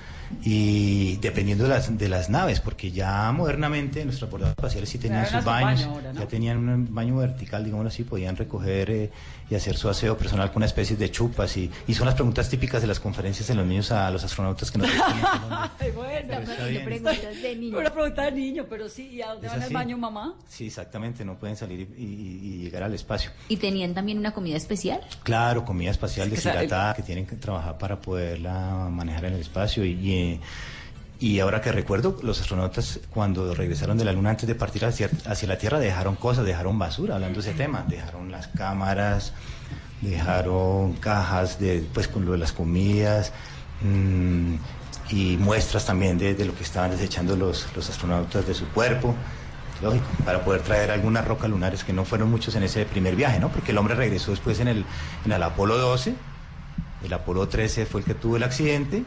[0.43, 5.25] y dependiendo de las, de las naves, porque ya modernamente nuestros bordados espaciales sí tenían
[5.27, 6.19] sus baños, baño ahora, ¿no?
[6.21, 9.11] ya tenían un baño vertical, digámoslo así, podían recoger eh,
[9.49, 12.49] y hacer su aseo personal con una especie de chupas y, y son las preguntas
[12.49, 14.87] típicas de las conferencias de los niños a los astronautas que nos
[15.79, 16.35] Ay, bueno,
[16.85, 17.77] preguntas de niño.
[17.77, 20.35] Una pregunta de niño, pero sí, ¿y a dónde van al baño, mamá?
[20.47, 23.31] Sí, exactamente, no pueden salir y, y- y llegar al espacio.
[23.49, 25.01] ¿Y tenían también una comida especial?
[25.23, 29.91] Claro, comida espacial deshidratada que tienen que trabajar para poderla manejar en el espacio y,
[29.91, 30.41] y,
[31.19, 35.09] Y ahora que recuerdo, los astronautas cuando regresaron de la Luna antes de partir hacia,
[35.27, 39.33] hacia la Tierra dejaron cosas, dejaron basura, hablando de ese tema, dejaron las cámaras,
[40.01, 43.31] dejaron cajas de, pues, con lo de las comidas
[43.81, 44.55] mm,
[45.11, 49.13] y muestras también de, de lo que estaban desechando los, los astronautas de su cuerpo.
[49.81, 53.39] Lógico, para poder traer algunas rocas lunares que no fueron muchos en ese primer viaje,
[53.39, 53.49] ¿no?
[53.49, 54.85] Porque el hombre regresó después en el,
[55.25, 56.15] en el Apolo 12,
[57.03, 59.03] el Apolo 13 fue el que tuvo el accidente,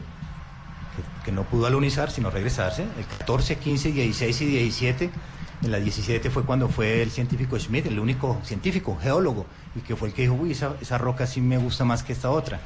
[1.24, 2.82] que, no pudo alunizar, sino regresarse.
[2.82, 5.10] El 14, 15, 16 y 17.
[5.62, 9.96] En la 17 fue cuando fue el científico Schmidt, el único científico, geólogo, y que
[9.96, 12.60] fue el que dijo, uy, esa, esa roca sí me gusta más que esta otra.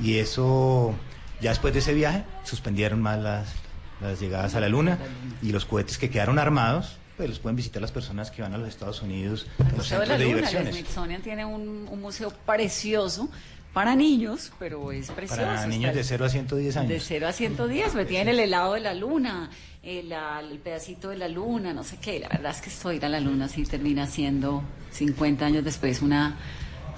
[0.00, 0.94] Y eso,
[1.40, 3.52] ya después de ese viaje, suspendieron más las,
[4.00, 4.98] las llegadas a la Luna
[5.42, 8.58] y los cohetes que quedaron armados, pues los pueden visitar las personas que van a
[8.58, 10.74] los Estados Unidos, a los Museo de la centros de Luna, el diversiones.
[10.74, 13.28] Smithsonian tiene un, un museo precioso
[13.72, 15.42] para niños, pero es precioso.
[15.42, 16.88] Para niños de 0 a 110 años.
[16.88, 19.50] De 0 a 110, me tienen el helado de la luna,
[19.82, 22.20] el, el pedacito de la luna, no sé qué.
[22.20, 26.02] La verdad es que esto ir a la luna sí termina siendo 50 años después
[26.02, 26.36] una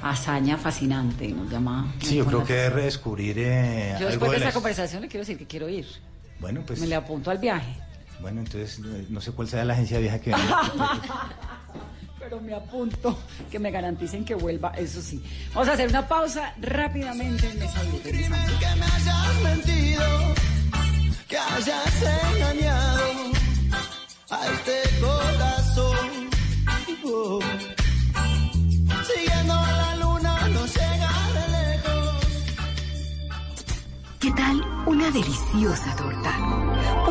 [0.02, 1.94] hazaña fascinante nos llama.
[2.00, 4.52] Sí, yo creo que es redescubrir eh, Yo algo después de de esta la...
[4.54, 5.86] conversación le quiero decir que quiero ir.
[6.40, 6.80] Bueno, pues...
[6.80, 7.72] Me le apunto al viaje.
[8.20, 10.60] Bueno, entonces eh, no sé cuál sea la agencia de viaje que venga.
[12.18, 13.18] Pero me apunto
[13.50, 15.22] que me garanticen que vuelva, eso sí.
[15.52, 17.60] Vamos a hacer una pausa rápidamente en.
[17.60, 18.00] Regresamos.
[18.02, 20.34] Que me hayas mentido,
[21.28, 22.02] que hayas
[22.34, 23.04] engañado
[24.30, 26.30] a este corazón.
[27.04, 27.40] Oh.
[29.04, 32.24] Siguiendo a la luna, no llega de lejos.
[34.18, 37.03] ¿Qué tal una deliciosa torta?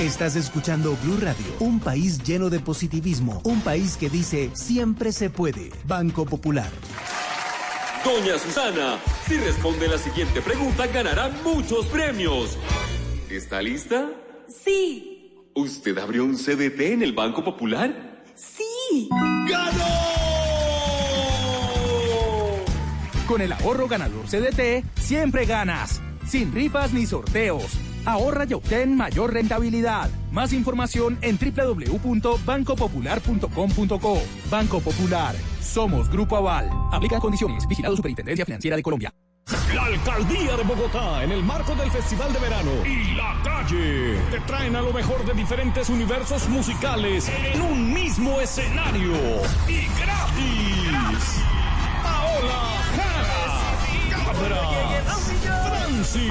[0.00, 5.28] Estás escuchando Blue Radio, un país lleno de positivismo, un país que dice siempre se
[5.28, 5.72] puede.
[5.86, 6.70] Banco Popular.
[8.04, 12.56] Doña Susana, si responde la siguiente pregunta, ganará muchos premios.
[13.28, 14.08] ¿Está lista?
[14.46, 15.32] Sí.
[15.56, 18.22] ¿Usted abrió un CDT en el Banco Popular?
[18.36, 19.08] Sí.
[23.26, 26.00] Con el ahorro ganador CDT, siempre ganas.
[26.24, 27.76] Sin rifas ni sorteos.
[28.08, 30.08] Ahorra y obtén mayor rentabilidad.
[30.32, 34.22] Más información en www.bancopopular.com.co.
[34.50, 35.36] Banco Popular.
[35.60, 36.70] Somos Grupo Aval.
[36.90, 37.68] Aplican condiciones.
[37.68, 39.12] Vigilado Superintendencia Financiera de Colombia.
[39.74, 44.40] La Alcaldía de Bogotá, en el marco del Festival de Verano y La Calle, te
[44.46, 49.12] traen a lo mejor de diferentes universos musicales en un mismo escenario
[49.66, 51.42] y gratis.
[52.02, 53.76] Paola Jara,
[54.10, 54.62] Cabra,
[55.66, 56.30] Franci,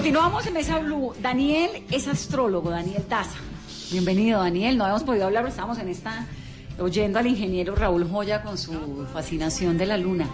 [0.00, 1.12] Continuamos en Mesa Blue.
[1.20, 3.36] Daniel es astrólogo, Daniel Daza.
[3.90, 4.78] Bienvenido, Daniel.
[4.78, 6.26] No habíamos podido hablar, pero estábamos en esta
[6.78, 10.26] oyendo al ingeniero Raúl Joya con su fascinación de la luna.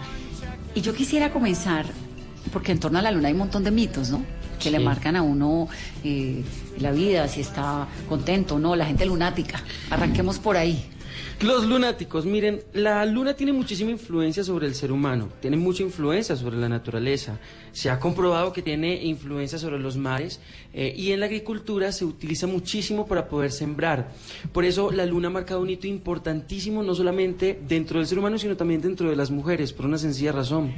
[0.73, 1.85] Y yo quisiera comenzar,
[2.53, 4.23] porque en torno a la luna hay un montón de mitos, ¿no?
[4.57, 5.67] Que le marcan a uno
[6.01, 6.45] eh,
[6.79, 9.61] la vida, si está contento o no, la gente lunática.
[9.89, 10.81] Arranquemos por ahí.
[11.41, 16.35] Los lunáticos, miren, la luna tiene muchísima influencia sobre el ser humano, tiene mucha influencia
[16.35, 17.37] sobre la naturaleza.
[17.73, 20.39] Se ha comprobado que tiene influencia sobre los mares
[20.73, 24.09] eh, y en la agricultura se utiliza muchísimo para poder sembrar.
[24.51, 28.39] Por eso la luna ha marcado un hito importantísimo no solamente dentro del ser humano,
[28.39, 30.73] sino también dentro de las mujeres, por una sencilla razón,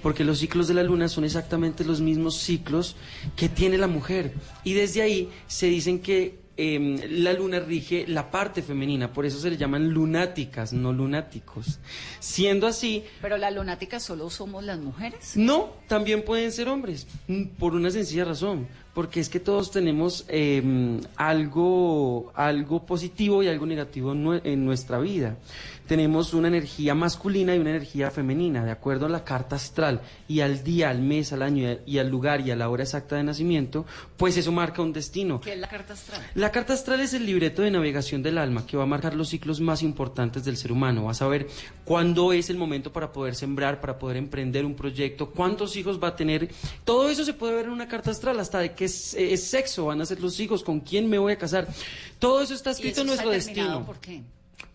[0.00, 2.94] porque los ciclos de la luna son exactamente los mismos ciclos
[3.34, 4.32] que tiene la mujer.
[4.62, 9.38] Y desde ahí se dicen que em, la luna rige la parte femenina, por eso
[9.38, 11.78] se le llaman lunáticas, no lunáticos.
[12.20, 15.36] Siendo así, Pero las lunáticas solo somos las mujeres.
[15.36, 20.24] no, también pueden ser hombres, mm, por una sencilla razón, porque es que todos tenemos
[20.28, 25.36] eh, algo, algo positivo y algo negativo en nuestra vida.
[25.86, 30.40] Tenemos una energía masculina y una energía femenina, de acuerdo a la carta astral y
[30.40, 33.24] al día, al mes, al año y al lugar y a la hora exacta de
[33.24, 33.84] nacimiento,
[34.16, 35.40] pues eso marca un destino.
[35.40, 36.22] ¿Qué es la carta astral?
[36.34, 39.28] La carta astral es el libreto de navegación del alma que va a marcar los
[39.28, 41.04] ciclos más importantes del ser humano.
[41.04, 41.48] Va a saber
[41.84, 46.08] cuándo es el momento para poder sembrar, para poder emprender un proyecto, cuántos hijos va
[46.08, 46.48] a tener.
[46.84, 49.86] Todo eso se puede ver en una carta astral, hasta de qué es, es sexo
[49.86, 51.68] van a ser los hijos, con quién me voy a casar.
[52.18, 54.22] Todo eso está ¿Y escrito eso en nuestro destino ¿Por qué?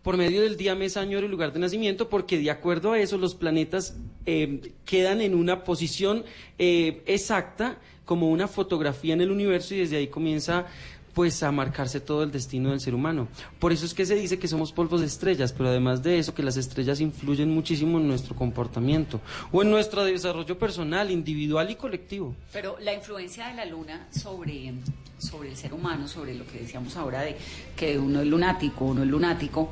[0.01, 3.17] Por medio del día, mes, año, y lugar de nacimiento, porque de acuerdo a eso
[3.17, 6.23] los planetas eh, quedan en una posición
[6.57, 10.65] eh, exacta, como una fotografía en el universo, y desde ahí comienza
[11.13, 13.27] pues a marcarse todo el destino del ser humano.
[13.59, 16.33] Por eso es que se dice que somos polvos de estrellas, pero además de eso,
[16.33, 21.75] que las estrellas influyen muchísimo en nuestro comportamiento o en nuestro desarrollo personal, individual y
[21.75, 22.35] colectivo.
[22.53, 24.73] Pero la influencia de la luna sobre,
[25.17, 27.35] sobre el ser humano, sobre lo que decíamos ahora de
[27.75, 29.69] que uno es lunático, uno es lunático,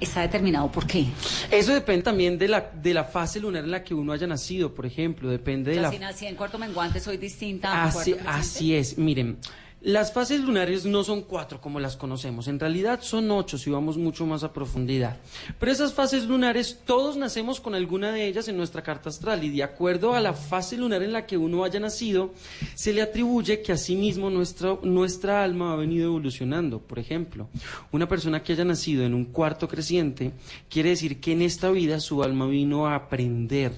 [0.00, 1.06] está determinado por qué.
[1.50, 4.74] Eso depende también de la, de la fase lunar en la que uno haya nacido,
[4.74, 8.24] por ejemplo, depende de la si nací en cuarto menguante soy distinta a Así, cuarto
[8.24, 8.28] presente.
[8.28, 9.38] así es, miren,
[9.84, 13.98] las fases lunares no son cuatro como las conocemos, en realidad son ocho si vamos
[13.98, 15.18] mucho más a profundidad.
[15.60, 19.50] Pero esas fases lunares, todos nacemos con alguna de ellas en nuestra carta astral y
[19.50, 22.32] de acuerdo a la fase lunar en la que uno haya nacido,
[22.74, 26.78] se le atribuye que asimismo nuestra, nuestra alma ha venido evolucionando.
[26.78, 27.50] Por ejemplo,
[27.92, 30.32] una persona que haya nacido en un cuarto creciente
[30.70, 33.72] quiere decir que en esta vida su alma vino a aprender.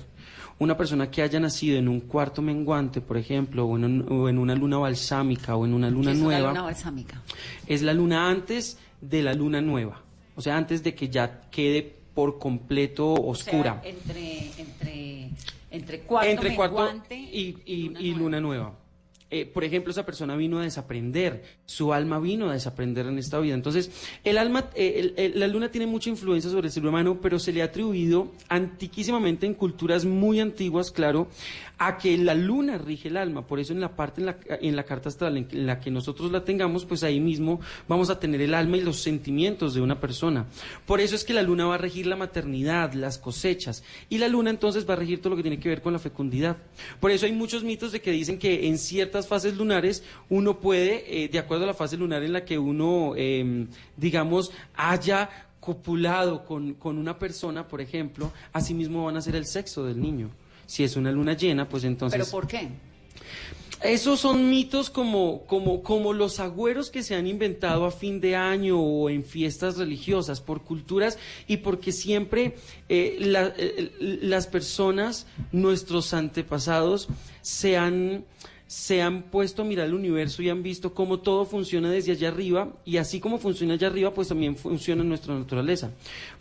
[0.58, 4.28] Una persona que haya nacido en un cuarto menguante, por ejemplo, o en, un- o
[4.28, 7.22] en una luna balsámica o en una luna ¿Qué es nueva, una luna balsámica?
[7.66, 10.00] es la luna antes de la luna nueva.
[10.34, 13.80] O sea, antes de que ya quede por completo oscura.
[13.80, 15.30] O sea, entre, entre,
[15.70, 18.72] entre cuarto Entre cuarto menguante y, y- y luna nueva.
[19.28, 23.40] Eh, por ejemplo, esa persona vino a desaprender, su alma vino a desaprender en esta
[23.40, 23.54] vida.
[23.54, 23.90] Entonces,
[24.22, 27.52] el alma, eh, el- la luna tiene mucha influencia sobre el ser humano, pero se
[27.52, 31.26] le ha atribuido antiquísimamente en culturas muy antiguas, claro,
[31.78, 33.46] a que la luna rige el alma.
[33.46, 36.32] Por eso en la parte en la, en la carta astral en la que nosotros
[36.32, 40.00] la tengamos, pues ahí mismo vamos a tener el alma y los sentimientos de una
[40.00, 40.46] persona.
[40.86, 44.28] Por eso es que la luna va a regir la maternidad, las cosechas, y la
[44.28, 46.56] luna entonces va a regir todo lo que tiene que ver con la fecundidad.
[47.00, 51.24] Por eso hay muchos mitos de que dicen que en ciertas fases lunares uno puede,
[51.24, 53.66] eh, de acuerdo a la fase lunar en la que uno, eh,
[53.96, 55.28] digamos, haya
[55.60, 60.30] copulado con, con una persona, por ejemplo, asimismo van a ser el sexo del niño.
[60.66, 62.18] Si es una luna llena, pues entonces...
[62.18, 62.68] ¿Pero por qué?
[63.82, 68.34] Esos son mitos como, como, como los agüeros que se han inventado a fin de
[68.34, 72.56] año o en fiestas religiosas por culturas y porque siempre
[72.88, 73.92] eh, la- eh,
[74.22, 77.08] las personas, nuestros antepasados,
[77.42, 78.24] se han,
[78.66, 82.28] se han puesto a mirar el universo y han visto cómo todo funciona desde allá
[82.28, 85.90] arriba y así como funciona allá arriba, pues también funciona en nuestra naturaleza.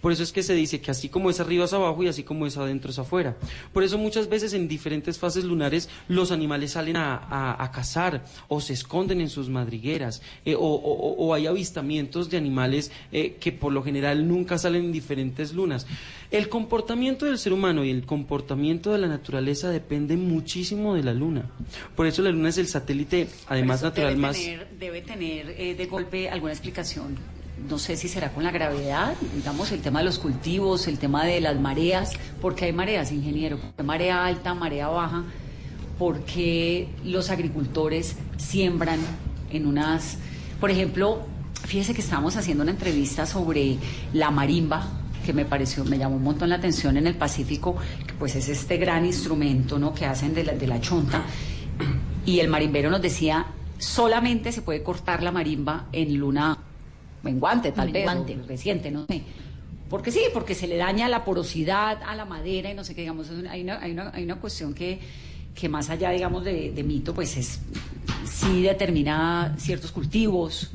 [0.02, 2.24] Por eso es que se dice que así como es arriba es abajo y así
[2.24, 3.38] como es adentro es afuera.
[3.74, 8.74] Por eso muchas veces en diferentes fases lunares los animales salen a, cazar o se
[8.74, 14.28] esconden en sus madrigueras eh, o hay avistamientos de animales eh, que por lo general
[14.28, 15.86] nunca salen en diferentes lunas.
[16.36, 21.14] El comportamiento del ser humano y el comportamiento de la naturaleza depende muchísimo de la
[21.14, 21.50] luna.
[21.96, 24.36] Por eso la luna es el satélite, además natural, debe más...
[24.36, 27.16] Tener, debe tener eh, de golpe alguna explicación.
[27.70, 31.24] No sé si será con la gravedad, digamos, el tema de los cultivos, el tema
[31.24, 32.12] de las mareas,
[32.42, 35.24] porque hay mareas, ingeniero, ¿Por qué marea alta, marea baja,
[35.98, 39.00] porque los agricultores siembran
[39.52, 40.18] en unas,
[40.60, 41.26] por ejemplo,
[41.66, 43.78] fíjese que estábamos haciendo una entrevista sobre
[44.12, 48.14] la marimba, que me pareció, me llamó un montón la atención en el Pacífico, que
[48.14, 49.94] pues es este gran instrumento, ¿no?
[49.94, 51.24] que hacen de la, de la chonta.
[52.26, 53.48] Y el marimbero nos decía,
[53.80, 56.58] solamente se puede cortar la marimba en luna
[57.24, 58.36] menguante, tal Menguante.
[58.36, 59.24] vez, reciente, no sé.
[59.90, 63.02] Porque sí, porque se le daña la porosidad a la madera y no sé qué,
[63.02, 65.00] digamos, hay, una, hay, una, hay una cuestión que,
[65.56, 67.60] que más allá, digamos, de, de mito, pues es,
[68.26, 70.72] sí determina ciertos cultivos.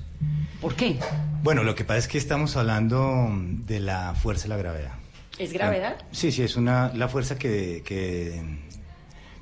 [0.60, 0.98] ¿Por qué?
[1.42, 3.28] Bueno, lo que pasa es que estamos hablando
[3.66, 4.92] de la fuerza de la gravedad.
[5.38, 5.96] ¿Es gravedad?
[6.12, 8.42] Sí, sí, es una, la fuerza que, que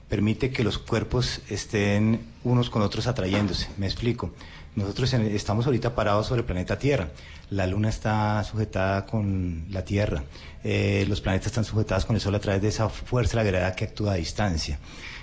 [0.08, 3.68] permite que los cuerpos estén unos con otros atrayéndose.
[3.78, 4.32] Me explico.
[4.76, 7.08] Nosotros en- estamos ahorita parados sobre el planeta Tierra.
[7.50, 10.22] La Luna está sujetada con la Tierra.
[10.62, 13.50] Eh, los planetas están sujetados con el Sol a través de esa fuerza de la
[13.50, 14.78] gravedad que actúa a distancia.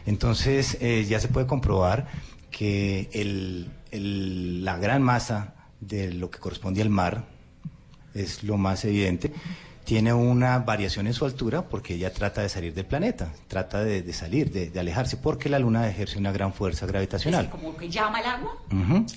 [0.06, 2.08] Entonces, eh, ya se puede comprobar
[2.52, 5.54] que el- el- la gran masa
[5.88, 7.26] de lo que corresponde al mar,
[8.14, 9.32] es lo más evidente,
[9.84, 14.02] tiene una variación en su altura porque ella trata de salir del planeta, trata de,
[14.02, 17.52] de salir, de, de alejarse, porque la Luna ejerce una gran fuerza gravitacional.
[17.52, 18.58] Como que llama el agua.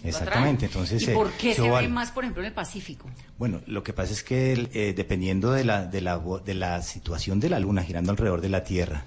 [0.05, 1.01] Exactamente, entonces...
[1.03, 3.09] ¿Y eh, por qué se ve más, por ejemplo, en el Pacífico?
[3.39, 7.41] Bueno, lo que pasa es que eh, dependiendo de la, de, la, de la situación
[7.41, 9.05] de la Luna girando alrededor de la Tierra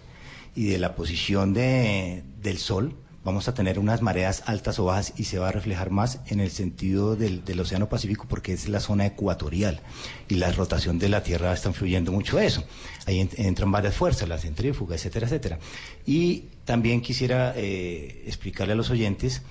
[0.56, 5.14] y de la posición de, del Sol, vamos a tener unas mareas altas o bajas
[5.16, 8.68] y se va a reflejar más en el sentido del, del Océano Pacífico porque es
[8.68, 9.80] la zona ecuatorial
[10.28, 12.64] y la rotación de la Tierra está influyendo mucho eso.
[13.06, 15.60] Ahí en- entran varias fuerzas, la centrífuga, etcétera, etcétera.
[16.06, 19.44] Y también quisiera eh, explicarle a los oyentes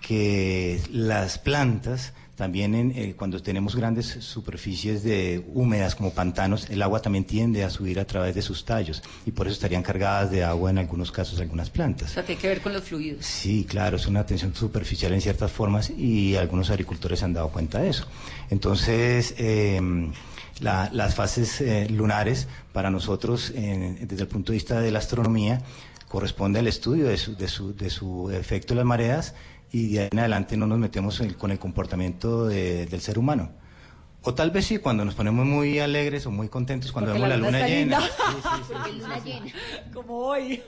[0.00, 6.80] que las plantas también en, eh, cuando tenemos grandes superficies de húmedas como pantanos, el
[6.82, 10.30] agua también tiende a subir a través de sus tallos y por eso estarían cargadas
[10.30, 12.12] de agua en algunos casos algunas O plantas.
[12.12, 13.26] sea, tiene que ver con los fluidos.
[13.26, 17.48] Sí, claro, es una tensión superficial en ciertas formas y algunos agricultores se han dado
[17.48, 18.06] cuenta de eso.
[18.50, 19.80] Entonces, eh,
[20.60, 25.60] la- las fases eh, lunares para nosotros, desde el punto de vista de la astronomía,
[26.06, 29.34] corresponde al estudio de su, de su, de su efecto en las mareas
[29.72, 33.18] y de ahí en adelante no nos metemos en- con el comportamiento de- del ser
[33.18, 33.50] humano.
[34.22, 37.38] O tal vez sí, cuando nos ponemos muy alegres o muy contentos cuando Porque vemos
[37.40, 38.00] la, luna llena.
[38.00, 38.10] linda.
[38.42, 39.52] Porque es luna llena.
[39.94, 40.62] Como hoy.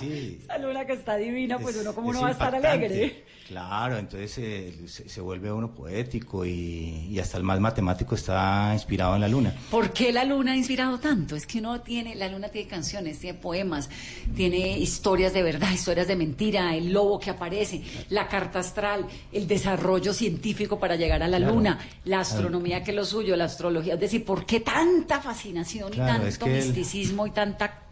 [0.00, 0.40] Sí.
[0.48, 3.24] La luna que está divina, pues uno como es no va a estar alegre.
[3.52, 8.70] Claro, entonces eh, se, se vuelve uno poético y, y hasta el más matemático está
[8.72, 9.54] inspirado en la luna.
[9.70, 11.36] ¿Por qué la luna ha inspirado tanto?
[11.36, 13.90] Es que uno tiene, la luna tiene canciones, tiene poemas,
[14.34, 19.46] tiene historias de verdad, historias de mentira, el lobo que aparece, la carta astral, el
[19.46, 21.54] desarrollo científico para llegar a la Claro.
[21.54, 23.94] luna, la astronomía que es lo suyo, la astrología.
[23.94, 27.82] Es decir, ¿por qué tanta fascinación Claro, y es tanto el- misticismo y tanta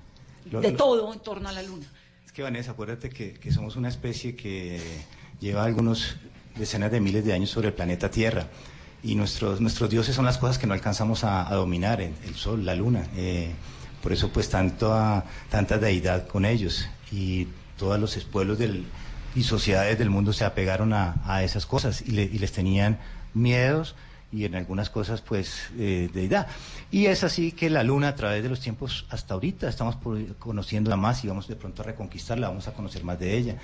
[0.50, 1.86] Lo- de lo- todo en torno a la luna?
[2.24, 4.80] Es que Vanessa, acuérdate que, que somos una especie que
[5.40, 6.16] lleva algunos
[6.56, 8.46] decenas de miles de años sobre el planeta Tierra
[9.02, 12.74] y nuestros, nuestros dioses son las cosas que no alcanzamos a, dominar, el, sol, la
[12.74, 13.06] luna.
[13.16, 13.50] eh,
[14.02, 18.86] por eso pues tanto a- tanta deidad con ellos y todos los pueblos del,
[19.34, 22.98] y sociedades del mundo se apegaron a, a esas cosas y, y les tenían
[23.34, 23.94] miedos
[24.32, 26.46] y en algunas cosas pues eh, deidad.
[26.90, 29.96] Y es así que la luna a través de los tiempos hasta ahorita estamos
[30.38, 33.56] conociéndola más y vamos de pronto a reconquistarla, vamos a conocer más de ella.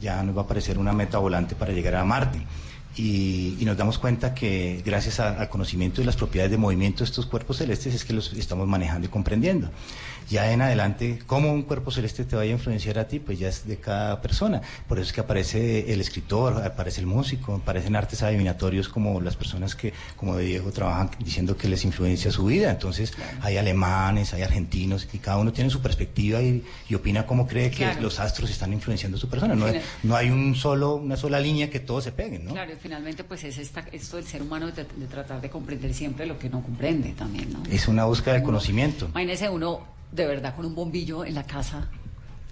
[0.00, 2.40] Ya nos va a aparecer una meta volante para llegar a Marte.
[2.96, 7.26] Y, nos damos cuenta que gracias al conocimiento de las propiedades de movimiento de estos
[7.26, 9.70] cuerpos celestes es que los estamos manejando y comprendiendo.
[10.30, 13.48] Ya en adelante, cómo un cuerpo celeste te vaya a influenciar a ti, pues ya
[13.48, 14.62] es de cada persona.
[14.88, 19.36] Por eso es que aparece el escritor, aparece el músico, aparecen artes adivinatorios como las
[19.36, 22.70] personas que, como de Diego, trabajan diciendo que les influencia su vida.
[22.70, 23.12] Entonces,
[23.42, 27.70] hay alemanes, hay argentinos, y cada uno tiene su perspectiva y, y opina cómo cree
[27.70, 28.00] que Claro.
[28.02, 29.54] los astros están influenciando a su persona.
[29.54, 29.66] No,
[30.02, 32.52] no hay un solo, una sola línea que todos se peguen, ¿no?
[32.52, 35.92] Claro, y finalmente pues es esta, esto del ser humano de, de tratar de comprender
[35.92, 37.62] siempre lo que no comprende también, ¿no?
[37.70, 39.06] Es una búsqueda del conocimiento.
[39.10, 39.80] Imagínese uno
[40.14, 41.88] de verdad con un bombillo en la casa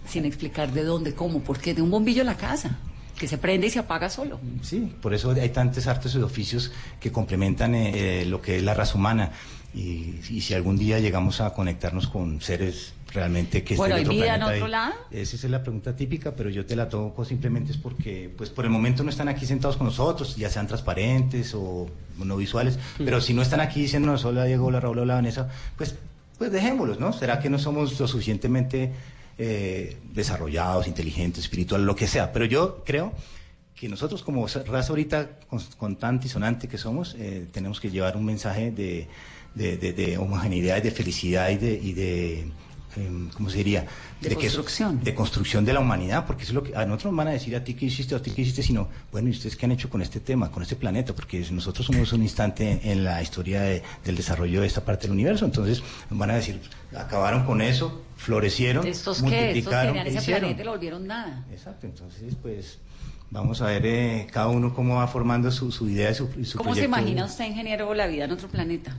[0.07, 2.77] sin explicar de dónde, cómo, por qué, de un bombillo en la casa
[3.17, 4.41] que se prende y se apaga solo.
[4.63, 8.63] Sí, por eso hay tantos artes y oficios que complementan eh, eh, lo que es
[8.65, 9.31] la raza humana.
[9.75, 14.17] Y, y si algún día llegamos a conectarnos con seres realmente que Bueno, estén ¿hay
[14.17, 14.93] otro vida en planeta otro ahí, lado?
[15.13, 18.65] Esa es la pregunta típica, pero yo te la toco simplemente es porque, pues por
[18.65, 21.89] el momento no están aquí sentados con nosotros, ya sean transparentes o
[22.19, 23.05] no visuales, Mm.
[23.05, 25.95] pero si no están aquí diciendo, hola Diego, hola Raúl, hola Vanessa, pues,
[26.43, 27.13] pues dejémoslos, ¿no?
[27.13, 28.91] ¿Será que no somos lo suficientemente
[29.39, 32.33] eh, desarrollados, inteligentes, espirituales, lo que sea?
[32.33, 33.13] Pero yo creo
[33.77, 38.17] que nosotros como raza ahorita con- contante y sonante que somos, eh, tenemos que llevar
[38.17, 39.07] un mensaje de,
[39.55, 41.59] de, homogeneidad, y de felicidad y
[41.93, 42.45] de,
[43.35, 43.87] ¿cómo se diría?
[44.21, 45.03] De que- construcción.
[45.03, 47.31] de construcción de la humanidad, porque eso es lo que a nosotros nos van a
[47.33, 49.73] decir a ti qué hiciste, a ti qué hiciste, sino, bueno, ¿y ustedes qué han
[49.73, 51.15] hecho con este tema, con este planeta?
[51.15, 55.13] Porque nosotros somos un instante en la historia de- del desarrollo de esta parte del
[55.13, 56.61] universo, entonces nos van a decir,
[56.97, 59.27] acabaron con eso, florecieron, ¿Estos qué?
[59.27, 59.33] Estos
[59.63, 60.41] multiplicaron, ¿qué ese hicieron?
[60.41, 61.45] planeta lo volvieron nada.
[61.51, 62.79] Exacto, entonces pues
[63.31, 66.59] vamos a ver eh, cada uno cómo va formando su, su idea y su, su
[66.59, 68.95] ¿Cómo se imagina usted, ingeniero, la vida en otro planeta?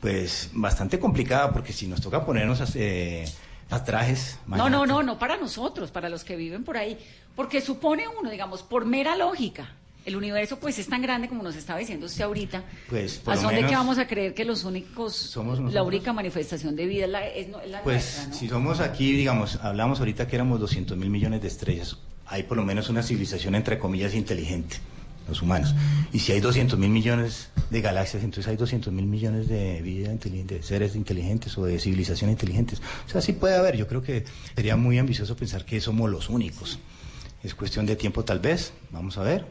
[0.00, 3.24] Pues bastante complicada porque si nos toca ponernos eh,
[3.70, 4.38] a trajes...
[4.46, 6.98] No, no, no, no para nosotros, para los que viven por ahí.
[7.34, 9.72] Porque supone uno, digamos, por mera lógica,
[10.04, 12.62] el universo pues es tan grande como nos estaba diciendo usted ahorita.
[12.88, 16.76] Pues por ¿A dónde que vamos a creer que los únicos, Somos la única manifestación
[16.76, 18.34] de vida es la, es, no- es la Pues nuestra, ¿no?
[18.34, 21.96] si somos aquí, digamos, hablamos ahorita que éramos 200 mil millones de estrellas,
[22.26, 24.76] hay por lo menos una civilización entre comillas inteligente,
[25.28, 25.74] los humanos.
[26.12, 30.10] Y si hay 200 mil millones de galaxias, entonces hay 200 mil millones de vida
[30.10, 32.80] inteligente, de seres inteligentes o de civilizaciones inteligentes.
[33.06, 34.24] O sea, sí puede haber, yo creo que
[34.54, 36.78] sería muy ambicioso pensar que somos los únicos.
[37.42, 39.46] Es cuestión de tiempo tal vez, vamos a ver,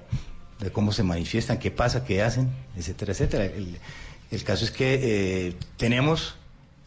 [0.59, 3.45] de cómo se manifiestan, qué pasa, qué hacen, etcétera, etcétera.
[3.45, 4.99] El, caso es que
[5.47, 6.35] eh, tenemos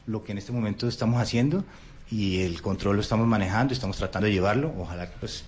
[0.07, 1.65] lo que en este momento estamos haciendo
[2.11, 4.75] y el control lo estamos manejando, estamos tratando de llevarlo.
[4.79, 5.45] Ojalá que pues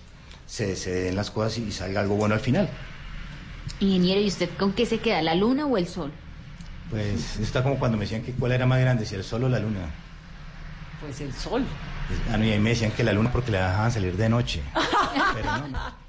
[0.47, 2.69] se, se den las cosas y salga algo bueno al final.
[3.83, 6.11] Ingeniero, ¿y usted con qué se queda, la luna o el sol?
[6.89, 9.49] Pues está como cuando me decían que cuál era más grande, si el sol o
[9.49, 9.79] la luna.
[11.01, 11.65] Pues el sol.
[12.31, 14.61] Ah, no, y ahí me decían que la luna porque la dejaban salir de noche.
[15.33, 16.03] Pero no, no.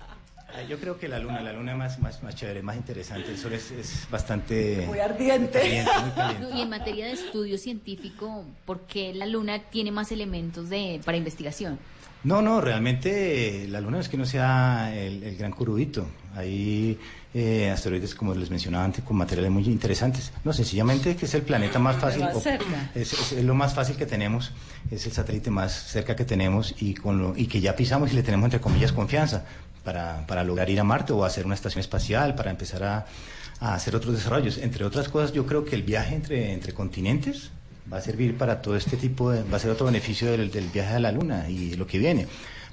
[0.68, 3.32] Yo creo que la luna, la luna es más, más, más chévere, más interesante.
[3.32, 4.84] El sol es, es bastante...
[4.86, 5.58] Muy ardiente.
[5.58, 6.46] caliente, muy caliente.
[6.48, 11.00] No, y en materia de estudio científico, ¿por qué la luna tiene más elementos de,
[11.04, 11.80] para investigación?
[12.24, 16.06] No, no, realmente eh, la luna es que no sea el, el gran curudito.
[16.34, 16.98] Hay
[17.34, 20.32] eh, asteroides, como les mencionaba antes, con materiales muy interesantes.
[20.42, 22.22] No, sencillamente que es el planeta más fácil.
[22.22, 22.90] Más o- cerca.
[22.94, 24.52] Es, es- es lo más fácil que tenemos,
[24.90, 28.14] es el satélite más cerca que tenemos y, con lo- y que ya pisamos y
[28.14, 29.44] le tenemos, entre comillas, confianza
[29.84, 33.06] para, para lograr ir a Marte o hacer una estación espacial, para empezar a,
[33.60, 34.56] a hacer otros desarrollos.
[34.58, 37.50] Entre otras cosas, yo creo que el viaje entre, entre continentes
[37.92, 40.68] va a servir para todo este tipo de, va a ser otro beneficio del, del
[40.68, 42.26] viaje a la Luna y lo que viene,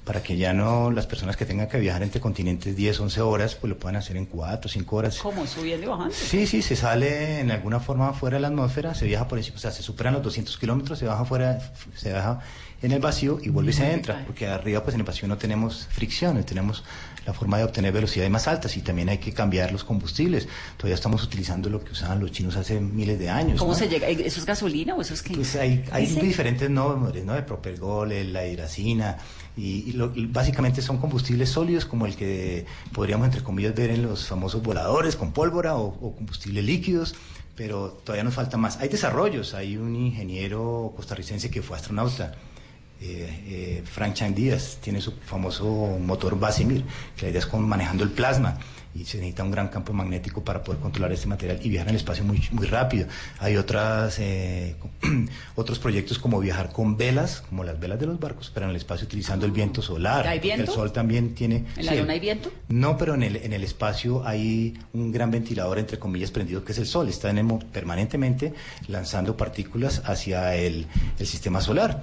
[0.04, 3.54] para que ya no las personas que tengan que viajar entre continentes 10, 11 horas,
[3.54, 5.18] pues lo puedan hacer en 4, 5 horas.
[5.18, 5.46] ¿Cómo?
[5.46, 6.14] ¿Subiendo y bajando?
[6.14, 9.56] Sí, sí, se sale en alguna forma fuera de la atmósfera, se viaja por encima,
[9.56, 11.58] o sea, se superan los 200 kilómetros, se baja fuera,
[11.94, 12.40] se baja
[12.82, 15.38] en el vacío y vuelve y se entra, porque arriba pues en el vacío no
[15.38, 16.82] tenemos fricción, tenemos
[17.26, 20.48] la forma de obtener velocidades más altas y también hay que cambiar los combustibles.
[20.76, 23.58] Todavía estamos utilizando lo que usaban los chinos hace miles de años.
[23.58, 23.78] ¿Cómo ¿no?
[23.78, 24.08] se llega?
[24.08, 25.34] ¿Eso es gasolina o eso es qué?
[25.34, 26.20] Pues hay, hay ¿Dice?
[26.20, 27.34] diferentes nombres, ¿no?
[27.34, 29.18] De propelgol, el- la hidracina,
[29.56, 33.90] y, y lo- y básicamente son combustibles sólidos como el que podríamos, entre comillas, ver
[33.90, 37.14] en los famosos voladores con pólvora o, o combustibles líquidos,
[37.54, 38.78] pero todavía nos falta más.
[38.78, 42.34] Hay desarrollos, hay un ingeniero costarricense que fue astronauta.
[43.02, 45.64] Eh, eh, Frank Chang Díaz tiene su famoso
[46.00, 46.84] motor Basimir,
[47.16, 48.58] que la idea es con manejando el plasma
[48.94, 51.94] y se necesita un gran campo magnético para poder controlar este material y viajar en
[51.94, 53.06] el espacio muy, muy rápido.
[53.38, 54.76] Hay otras, eh,
[55.56, 58.76] otros proyectos como viajar con velas, como las velas de los barcos, pero en el
[58.76, 60.26] espacio utilizando el viento solar.
[60.26, 60.62] ¿Hay viento?
[60.64, 61.64] El sol también tiene...
[61.76, 62.52] ¿En la sí, luna hay viento?
[62.68, 66.72] no, pero en el, en el espacio hay un gran ventilador, entre comillas, prendido, que
[66.72, 67.08] es el Sol.
[67.08, 68.52] Está en el mo- permanentemente
[68.88, 70.86] lanzando partículas hacia el,
[71.18, 72.02] el sistema solar.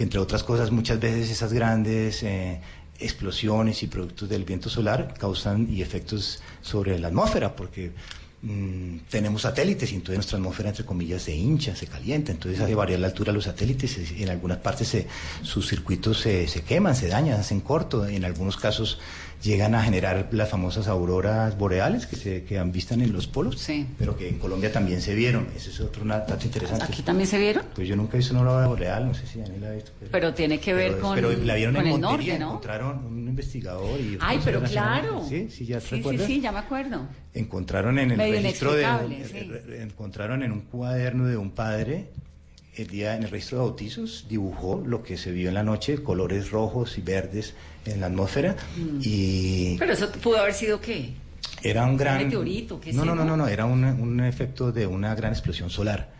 [0.00, 2.58] Que entre otras cosas, muchas veces esas grandes eh,
[2.98, 7.92] explosiones y productos del viento solar causan y efectos sobre la atmósfera, porque
[8.40, 12.74] mm, tenemos satélites y entonces nuestra atmósfera, entre comillas, se hincha, se calienta, entonces hace
[12.74, 15.06] variar la altura de los satélites, en algunas partes se-
[15.42, 18.98] sus circuitos se, se queman, se dañan, hacen corto, en algunos casos
[19.42, 23.66] llegan a generar las famosas auroras boreales que se que han visto en los polos,
[23.98, 26.84] pero que en Colombia también se vieron, ese es otro dato interesante.
[26.84, 27.64] ¿Aquí también se vieron?
[27.74, 29.92] Pues yo nunca he visto una aurora boreal, no sé si Daniel la ha visto.
[29.98, 32.38] pero- Pero tiene que ver pero- con, pero la vieron con en el Montería, norte,
[32.38, 32.48] ¿no?
[32.50, 34.18] encontraron un investigador y...
[34.20, 35.24] Ay, pero claro.
[35.28, 37.06] Sí, sí, ya te Sí, sí, sí, ya me acuerdo.
[37.34, 39.36] encontraron en el Medio registro de eh, sí.
[39.38, 42.10] eh, encontraron en un cuaderno de un padre
[42.82, 46.02] el día en el registro de bautizos dibujó lo que se vio en la noche
[46.02, 47.54] colores rojos y verdes
[47.84, 48.98] en la atmósfera Mm.
[49.02, 51.12] y Pero eso pudo haber sido qué?
[51.62, 54.86] era un gran meteorito, qué no no no no no era un, un efecto de
[54.86, 56.10] una gran explosión solar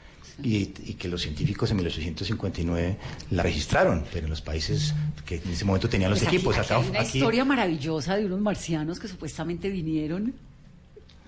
[0.42, 2.96] y, y que los científicos en 1859
[3.30, 4.94] la registraron pero en los países
[5.24, 8.16] que en ese momento tenían los Pues aquí- equipos aquí hay una aquí- historia maravillosa
[8.16, 10.34] de unos marcianos que supuestamente vinieron.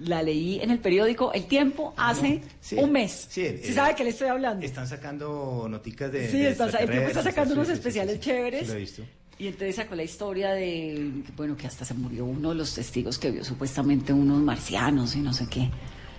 [0.05, 3.27] La leí en el periódico El Tiempo hace Sí, un mes.
[3.31, 4.65] sí, ¿Sí eh, sabe que le estoy hablando?
[4.65, 8.69] están sacando noticas de Sí, de está- el tiempo está sacando sí, unos especiales chéveres.
[8.69, 9.03] lo he visto.
[9.39, 13.19] Y entonces sacó la historia de, bueno, que hasta se murió uno de los testigos
[13.19, 15.69] que vio supuestamente unos marcianos y no sé qué.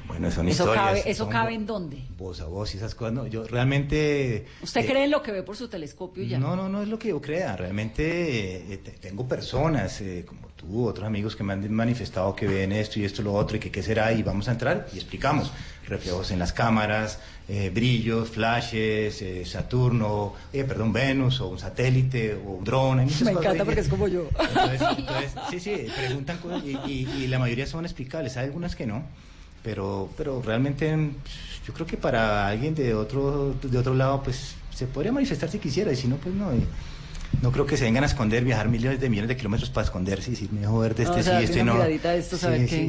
[0.08, 0.86] Bueno, son ¿Eso historias.
[0.86, 1.98] cabe, eso cabe en dónde?
[2.18, 3.14] Voz a voz y esas cosas.
[3.14, 4.46] No, yo realmente.
[4.62, 6.38] ¿Usted eh, cree en lo que ve por su telescopio ya?
[6.38, 7.56] No, no, no es lo que yo crea.
[7.56, 12.48] Realmente eh, te- tengo personas eh, como tú, otros amigos que me han manifestado que
[12.48, 14.88] ven esto y esto y lo otro y que qué será y vamos a entrar
[14.94, 15.52] y explicamos.
[15.88, 22.36] Reflejos en las cámaras, eh, brillos, flashes, eh, Saturno, eh, perdón, Venus o un satélite
[22.36, 22.98] o un dron.
[22.98, 23.60] Me cosas encanta ahí.
[23.66, 24.28] porque es como yo.
[24.40, 28.76] Entonces, entonces, sí, sí, preguntan cosas y, y- y la mayoría son explicables, hay algunas
[28.78, 29.04] que no,
[29.64, 30.96] pero, pero realmente
[31.66, 35.60] yo creo que para alguien de otro, de otro lado, pues se podría manifestar si
[35.60, 36.50] quisiera, y si no, pues no.
[37.42, 40.30] no creo que se vengan a esconder, viajar millones de millones de kilómetros para esconderse
[40.30, 41.74] y decir, mejor ver de este O sea, sí, este no.
[42.44, 42.88] a ver qué-.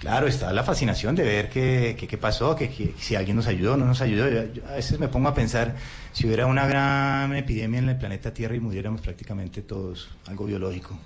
[0.00, 3.46] Claro, está la fascinación de ver qué, qué, qué pasó, que, que si alguien nos
[3.46, 4.30] ayudó o no nos ayudó.
[4.30, 5.76] Yo- yo a veces me pongo a pensar,
[6.14, 10.98] si hubiera una gran epidemia en el planeta Tierra y muriéramos prácticamente todos, algo biológico,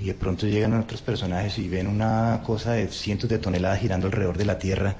[0.00, 4.06] y de pronto llegan otros personajes y ven una cosa de cientos de toneladas girando
[4.06, 4.96] alrededor de la Tierra,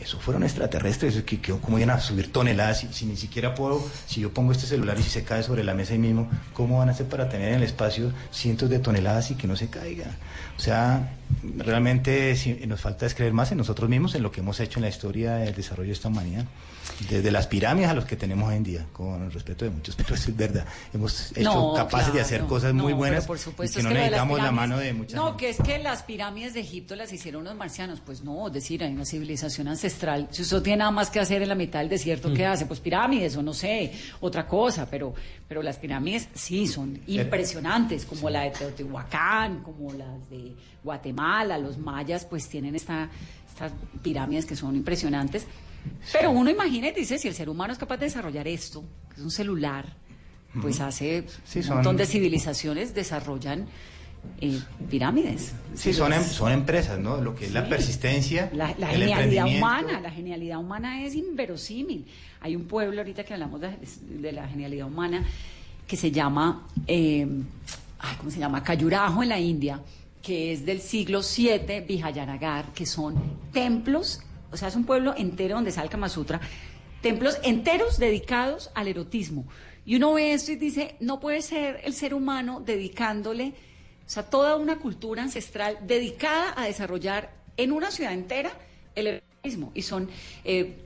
[0.00, 3.80] Eso fueron extraterrestres, que, que cómo iban a subir toneladas si, si ni siquiera puedo,
[4.06, 6.78] si yo pongo este celular y si se cae sobre la mesa ahí mismo, ¿cómo
[6.78, 9.68] van a hacer para tener en el espacio cientos de toneladas y que no se
[9.68, 10.16] caiga?
[10.58, 11.08] O sea,
[11.56, 14.80] realmente si- nos falta es creer más en nosotros mismos, en lo que hemos hecho
[14.80, 16.46] en la historia del desarrollo de esta humanidad.
[17.08, 19.96] Desde las pirámides a los que tenemos hoy en día, con el respeto de muchos,
[19.96, 20.64] pero es verdad.
[20.94, 23.78] Hemos hecho No, capaces de hacer cosas muy No, buenas pero por supuesto y que
[23.80, 26.54] es no que necesitamos la pirámides- mano de muchas No, que es que las pirámides
[26.54, 28.00] de Egipto las hicieron los marcianos.
[28.00, 30.28] Pues no, es decir, hay una civilización ancestral.
[30.30, 32.66] Si usted tiene nada más que hacer en la mitad del desierto, ¿qué hace?
[32.66, 34.86] Pues pirámides o no sé, otra cosa.
[34.88, 35.12] Pero,
[35.48, 40.52] pero las pirámides sí son impresionantes, como la de Teotihuacán, como las de
[40.84, 41.58] Guatemala.
[41.58, 43.08] Los mayas pues tienen esta,
[43.50, 43.72] estas
[44.02, 45.46] pirámides que son impresionantes.
[46.12, 49.16] Pero uno imagina y dice, si el ser humano es capaz de desarrollar esto, que
[49.16, 49.96] es un celular,
[50.60, 53.66] pues hace Sí, un son- montón de civilizaciones desarrollan
[54.40, 55.52] eh, pirámides.
[55.74, 57.20] Sí, son, em- son empresas, ¿no?
[57.20, 62.06] Lo que es la persistencia, La, la el genialidad humana, la genialidad humana es inverosímil.
[62.40, 63.70] Hay un pueblo ahorita que hablamos de,
[64.20, 65.24] de la genialidad humana
[65.88, 67.26] que se llama, eh,
[67.98, 68.62] ay, ¿cómo se llama?
[68.62, 69.80] Cayurajo en la India,
[70.22, 73.16] que es del siglo VII, Vijayanagar, que son
[73.52, 74.20] templos,
[74.52, 76.40] o sea, es un pueblo entero donde está el Kama Sutra,
[77.00, 79.46] templos enteros dedicados al erotismo.
[79.84, 83.54] Y uno ve esto y dice, no puede ser el ser humano dedicándole,
[84.06, 88.52] o sea, toda una cultura ancestral dedicada a desarrollar en una ciudad entera
[88.94, 89.72] el erotismo.
[89.74, 90.08] Y son,
[90.44, 90.76] eh,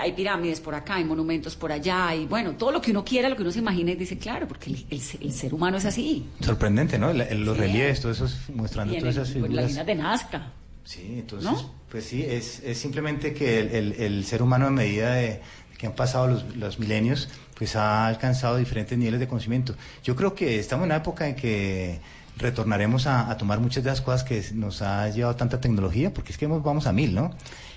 [0.00, 3.28] hay pirámides por acá, hay monumentos por allá, y bueno, todo lo que uno quiera,
[3.28, 5.84] lo que uno se imagina, y dice, claro, porque el, el el ser humano es
[5.84, 6.26] así.
[6.40, 7.10] Sorprendente, ¿no?
[7.10, 7.60] El- los Sí.
[7.62, 9.66] relieves, todos esos, mostrando todas esas las figuras.
[9.68, 10.52] líneas de Nazca.
[10.86, 11.70] Sí, entonces, ¿No?
[11.90, 15.40] pues sí, es, es simplemente que el, el- el ser humano a medida de
[15.76, 17.28] que han pasado los, los milenios,
[17.58, 19.74] pues ha alcanzado diferentes niveles de conocimiento.
[20.04, 21.98] Yo creo que estamos en una época en que
[22.38, 26.32] retornaremos a, a tomar muchas de las cosas que nos ha llevado tanta tecnología, porque
[26.32, 27.34] es que vamos a mil, ¿no?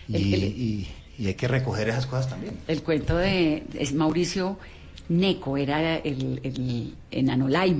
[0.07, 0.87] Y, el- y-
[1.17, 2.57] y hay que recoger esas cosas también.
[2.67, 4.57] El cuento de es Mauricio
[5.09, 6.93] Neco, era el, el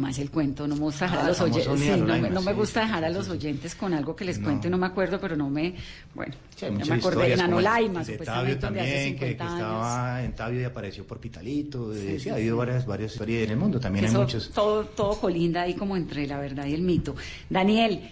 [0.09, 2.41] es el cuento, no me gusta dejar Ah, a los oyentes, sí, no, me- no
[2.53, 4.45] gusta dejar a los oyentes con algo que les No.
[4.45, 5.75] cuento y no me acuerdo, pero no me,
[6.15, 9.43] bueno, Sí, muchas me acordé, Enanolaima, el de Tabio donde hace también, que, que 50
[9.43, 9.53] años.
[9.59, 11.93] estaba en Tabio y apareció por Pitalito.
[11.93, 14.21] eh, Sí, Sí, sí, ha habido varias, varias historias en el mundo, también hay Eso,
[14.21, 14.49] muchos.
[14.49, 17.15] Todo, todo colinda ahí como entre la verdad y el mito.
[17.47, 18.09] Daniel,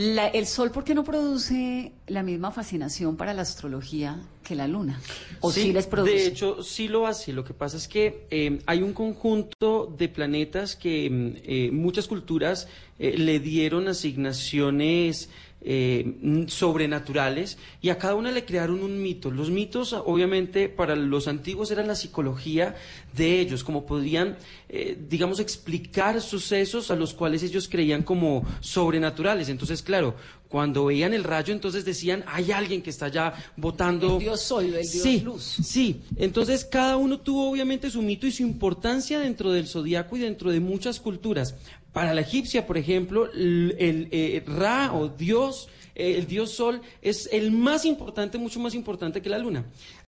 [0.00, 4.66] la- ¿el sol por qué no produce la misma fascinación para la astrología que la
[4.66, 4.98] luna?
[5.40, 6.12] ¿O sí, les produce?
[6.14, 7.34] De hecho, sí lo hace.
[7.34, 12.08] Lo que pasa es que eh, hay un conjunto de planetas que mm, eh, muchas
[12.08, 12.66] culturas
[12.98, 15.28] eh, le dieron asignaciones
[15.62, 19.30] eh, mm, sobrenaturales y a cada una le crearon un mito.
[19.30, 22.76] Los mitos, obviamente, para los antiguos eran la psicología
[23.14, 24.38] de ellos, como podían,
[24.68, 29.48] eh, digamos, explicar sucesos a los cuales ellos creían como sobrenaturales.
[29.48, 30.14] Entonces, claro,
[30.50, 34.14] cuando veían el rayo, entonces decían, hay alguien que está allá botando...
[34.14, 35.42] El dios sol, el dios Sí, luz.
[35.62, 40.20] Sí, entonces cada uno tuvo obviamente su mito y su importancia dentro del zodiaco y
[40.20, 41.54] dentro de muchas culturas.
[41.92, 47.28] Para la egipcia, por ejemplo, el, eh, Ra o Dios, eh, el dios Sol, es
[47.32, 49.64] el más importante, mucho más importante que la luna.